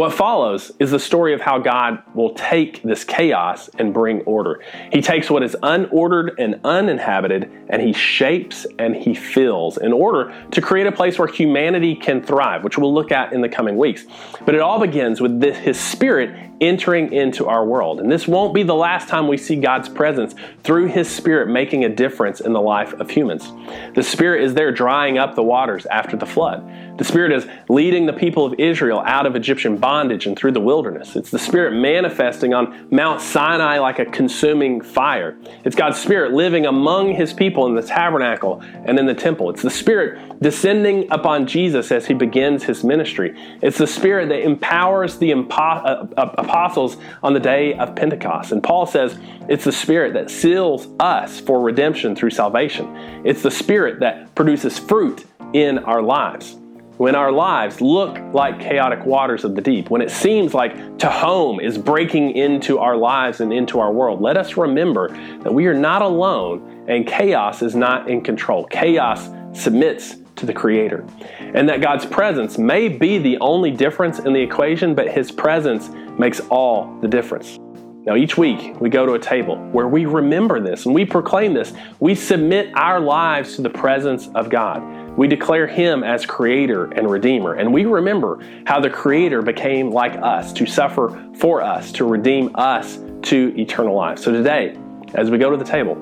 What 0.01 0.15
follows 0.15 0.73
is 0.79 0.93
the 0.93 0.99
story 0.99 1.35
of 1.35 1.43
how 1.43 1.59
God 1.59 2.03
will 2.15 2.33
take 2.33 2.83
this 2.83 3.05
chaos 3.05 3.69
and 3.79 3.93
bring 3.93 4.23
order. 4.23 4.65
He 4.91 5.03
takes 5.03 5.29
what 5.29 5.43
is 5.43 5.55
unordered 5.63 6.37
and 6.39 6.59
uninhabited 6.65 7.53
and 7.69 7.83
he 7.83 7.93
shapes 7.93 8.67
and 8.79 8.97
he 8.97 9.15
fills 9.15 9.77
in 9.77 9.93
order 9.93 10.35
to 10.53 10.63
create 10.63 10.87
a 10.87 10.93
place 10.93 11.19
where 11.19 11.29
humanity 11.29 11.95
can 11.95 12.23
thrive, 12.23 12.65
which 12.65 12.79
we'll 12.79 12.95
look 12.95 13.13
at 13.13 13.35
in 13.35 13.43
the 13.43 13.49
coming 13.51 13.77
weeks. 13.77 14.07
But 14.47 14.55
it 14.55 14.63
all 14.63 14.81
begins 14.81 15.21
with 15.21 15.39
this, 15.39 15.59
his 15.59 15.79
spirit 15.79 16.49
entering 16.63 17.13
into 17.13 17.47
our 17.47 17.65
world. 17.65 18.01
And 18.01 18.11
this 18.11 18.27
won't 18.27 18.55
be 18.55 18.63
the 18.63 18.75
last 18.75 19.07
time 19.07 19.29
we 19.29 19.37
see 19.37 19.57
God's 19.57 19.91
presence 19.91 20.35
through 20.63 20.87
his 20.87 21.11
spirit 21.11 21.49
making 21.49 21.85
a 21.85 21.91
difference 21.91 22.41
in 22.41 22.55
the 22.55 22.61
life 22.61 22.95
of 22.95 23.11
humans. 23.11 23.53
The 23.95 24.03
spirit 24.03 24.45
is 24.45 24.55
there 24.55 24.73
drying 24.73 25.19
up 25.19 25.35
the 25.35 25.43
waters 25.43 25.85
after 25.87 26.17
the 26.17 26.27
flood. 26.27 26.67
The 27.01 27.05
Spirit 27.05 27.33
is 27.33 27.47
leading 27.71 28.05
the 28.05 28.13
people 28.13 28.45
of 28.45 28.61
Israel 28.61 29.01
out 29.07 29.25
of 29.25 29.35
Egyptian 29.35 29.79
bondage 29.79 29.90
and 29.91 30.39
through 30.39 30.53
the 30.53 30.61
wilderness. 30.61 31.17
It's 31.17 31.31
the 31.31 31.39
Spirit 31.39 31.75
manifesting 31.75 32.55
on 32.55 32.89
Mount 32.91 33.21
Sinai 33.21 33.79
like 33.79 33.99
a 33.99 34.05
consuming 34.05 34.81
fire. 34.81 35.37
It's 35.65 35.75
God's 35.75 35.99
Spirit 35.99 36.33
living 36.33 36.65
among 36.65 37.15
His 37.15 37.33
people 37.33 37.67
in 37.67 37.75
the 37.75 37.83
tabernacle 37.83 38.61
and 38.61 38.99
in 38.99 39.07
the 39.07 39.15
temple. 39.15 39.51
It's 39.51 39.63
the 39.63 39.71
Spirit 39.71 40.41
descending 40.41 41.11
upon 41.11 41.47
Jesus 41.47 41.91
as 41.91 42.07
He 42.07 42.15
begins 42.15 42.63
His 42.63 42.85
ministry. 42.85 43.37
It's 43.63 43.79
the 43.79 43.87
Spirit 43.87 44.29
that 44.29 44.43
empowers 44.43 45.19
the 45.19 45.33
uh, 45.33 45.37
uh, 45.37 46.07
apostles 46.39 46.97
on 47.23 47.35
the 47.35 47.41
day 47.41 47.75
of 47.75 47.97
Pentecost. 47.97 48.53
And 48.53 48.63
Paul 48.63 48.87
says 48.87 49.19
it's 49.49 49.65
the 49.65 49.73
Spirit 49.73 50.15
that 50.15 50.31
seals 50.31 50.87
us 51.01 51.41
for 51.41 51.61
redemption 51.61 52.15
through 52.15 52.31
salvation. 52.31 52.87
It's 53.25 53.43
the 53.43 53.51
Spirit 53.51 54.01
that 54.01 54.35
produces 54.37 54.79
fruit 54.79 55.27
in 55.53 55.79
our 55.81 56.01
lives 56.01 56.57
when 57.01 57.15
our 57.15 57.33
lives 57.33 57.81
look 57.81 58.19
like 58.35 58.61
chaotic 58.61 59.07
waters 59.07 59.43
of 59.43 59.55
the 59.55 59.63
deep, 59.63 59.89
when 59.89 60.03
it 60.03 60.11
seems 60.11 60.53
like 60.53 60.77
Tehom 60.99 61.59
is 61.59 61.79
breaking 61.79 62.33
into 62.33 62.79
our 62.79 62.95
lives 62.95 63.41
and 63.41 63.55
into 63.55 63.81
our 63.81 63.91
world, 63.91 64.21
let 64.21 64.37
us 64.37 64.59
remember 64.59 65.09
that 65.39 65.51
we 65.51 65.67
are 65.67 65.73
not 65.73 66.03
alone 66.03 66.85
and 66.89 67.07
chaos 67.07 67.63
is 67.63 67.75
not 67.75 68.11
in 68.11 68.21
control. 68.21 68.67
Chaos 68.67 69.31
submits 69.59 70.17
to 70.37 70.45
the 70.45 70.53
Creator. 70.53 71.07
And 71.39 71.67
that 71.71 71.81
God's 71.81 72.05
presence 72.05 72.59
may 72.59 72.91
be 72.91 73.17
the 73.17 73.39
only 73.41 73.71
difference 73.71 74.19
in 74.19 74.35
the 74.35 74.41
equation, 74.43 74.95
but 74.95 75.09
His 75.09 75.33
presence 75.33 75.89
makes 76.19 76.41
all 76.51 76.95
the 77.01 77.09
difference. 77.09 77.59
Now, 78.05 78.15
each 78.15 78.37
week 78.37 78.79
we 78.79 78.91
go 78.91 79.07
to 79.07 79.13
a 79.13 79.19
table 79.19 79.57
where 79.73 79.89
we 79.89 80.05
remember 80.05 80.61
this 80.61 80.85
and 80.85 80.95
we 80.95 81.07
proclaim 81.07 81.55
this. 81.55 81.73
We 81.99 82.15
submit 82.15 82.71
our 82.75 83.01
lives 83.01 83.57
to 83.57 83.63
the 83.63 83.71
presence 83.71 84.29
of 84.35 84.51
God. 84.51 85.00
We 85.21 85.29
declare 85.29 85.67
Him 85.67 86.03
as 86.03 86.25
Creator 86.25 86.93
and 86.93 87.11
Redeemer, 87.11 87.53
and 87.53 87.75
we 87.75 87.85
remember 87.85 88.43
how 88.65 88.81
the 88.81 88.89
Creator 88.89 89.43
became 89.43 89.91
like 89.91 90.17
us 90.17 90.51
to 90.55 90.65
suffer 90.65 91.31
for 91.35 91.61
us, 91.61 91.93
to 91.93 92.07
redeem 92.07 92.53
us 92.55 92.99
to 93.25 93.55
eternal 93.55 93.95
life. 93.95 94.19
So 94.19 94.33
today, 94.33 94.79
as 95.13 95.31
we 95.31 95.37
go 95.37 95.51
to 95.51 95.59
the 95.59 95.65
table, 95.65 95.93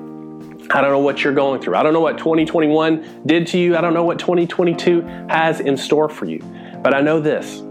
I 0.71 0.79
don't 0.79 0.91
know 0.91 0.99
what 0.99 1.21
you're 1.21 1.33
going 1.33 1.59
through. 1.59 1.75
I 1.75 1.83
don't 1.83 1.91
know 1.91 1.99
what 1.99 2.17
2021 2.17 3.23
did 3.25 3.45
to 3.47 3.57
you. 3.57 3.75
I 3.75 3.81
don't 3.81 3.93
know 3.93 4.05
what 4.05 4.19
2022 4.19 5.01
has 5.27 5.59
in 5.59 5.75
store 5.75 6.07
for 6.07 6.23
you. 6.23 6.39
But 6.81 6.93
I 6.93 7.01
know 7.01 7.19
this 7.19 7.61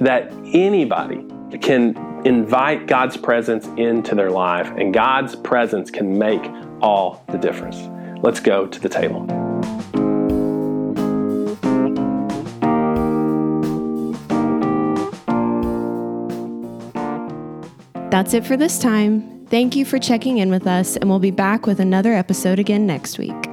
that 0.00 0.30
anybody 0.52 1.24
can 1.62 1.96
invite 2.26 2.86
God's 2.86 3.16
presence 3.16 3.66
into 3.78 4.14
their 4.14 4.30
life, 4.30 4.70
and 4.76 4.92
God's 4.92 5.36
presence 5.36 5.90
can 5.90 6.18
make 6.18 6.44
all 6.82 7.24
the 7.28 7.38
difference. 7.38 7.78
Let's 8.22 8.40
go 8.40 8.66
to 8.66 8.78
the 8.78 8.90
table. 8.90 9.47
That's 18.10 18.34
it 18.34 18.46
for 18.46 18.56
this 18.56 18.78
time. 18.78 19.46
Thank 19.48 19.76
you 19.76 19.84
for 19.84 19.98
checking 19.98 20.38
in 20.38 20.50
with 20.50 20.66
us, 20.66 20.96
and 20.96 21.08
we'll 21.08 21.18
be 21.18 21.30
back 21.30 21.66
with 21.66 21.80
another 21.80 22.12
episode 22.14 22.58
again 22.58 22.86
next 22.86 23.18
week. 23.18 23.47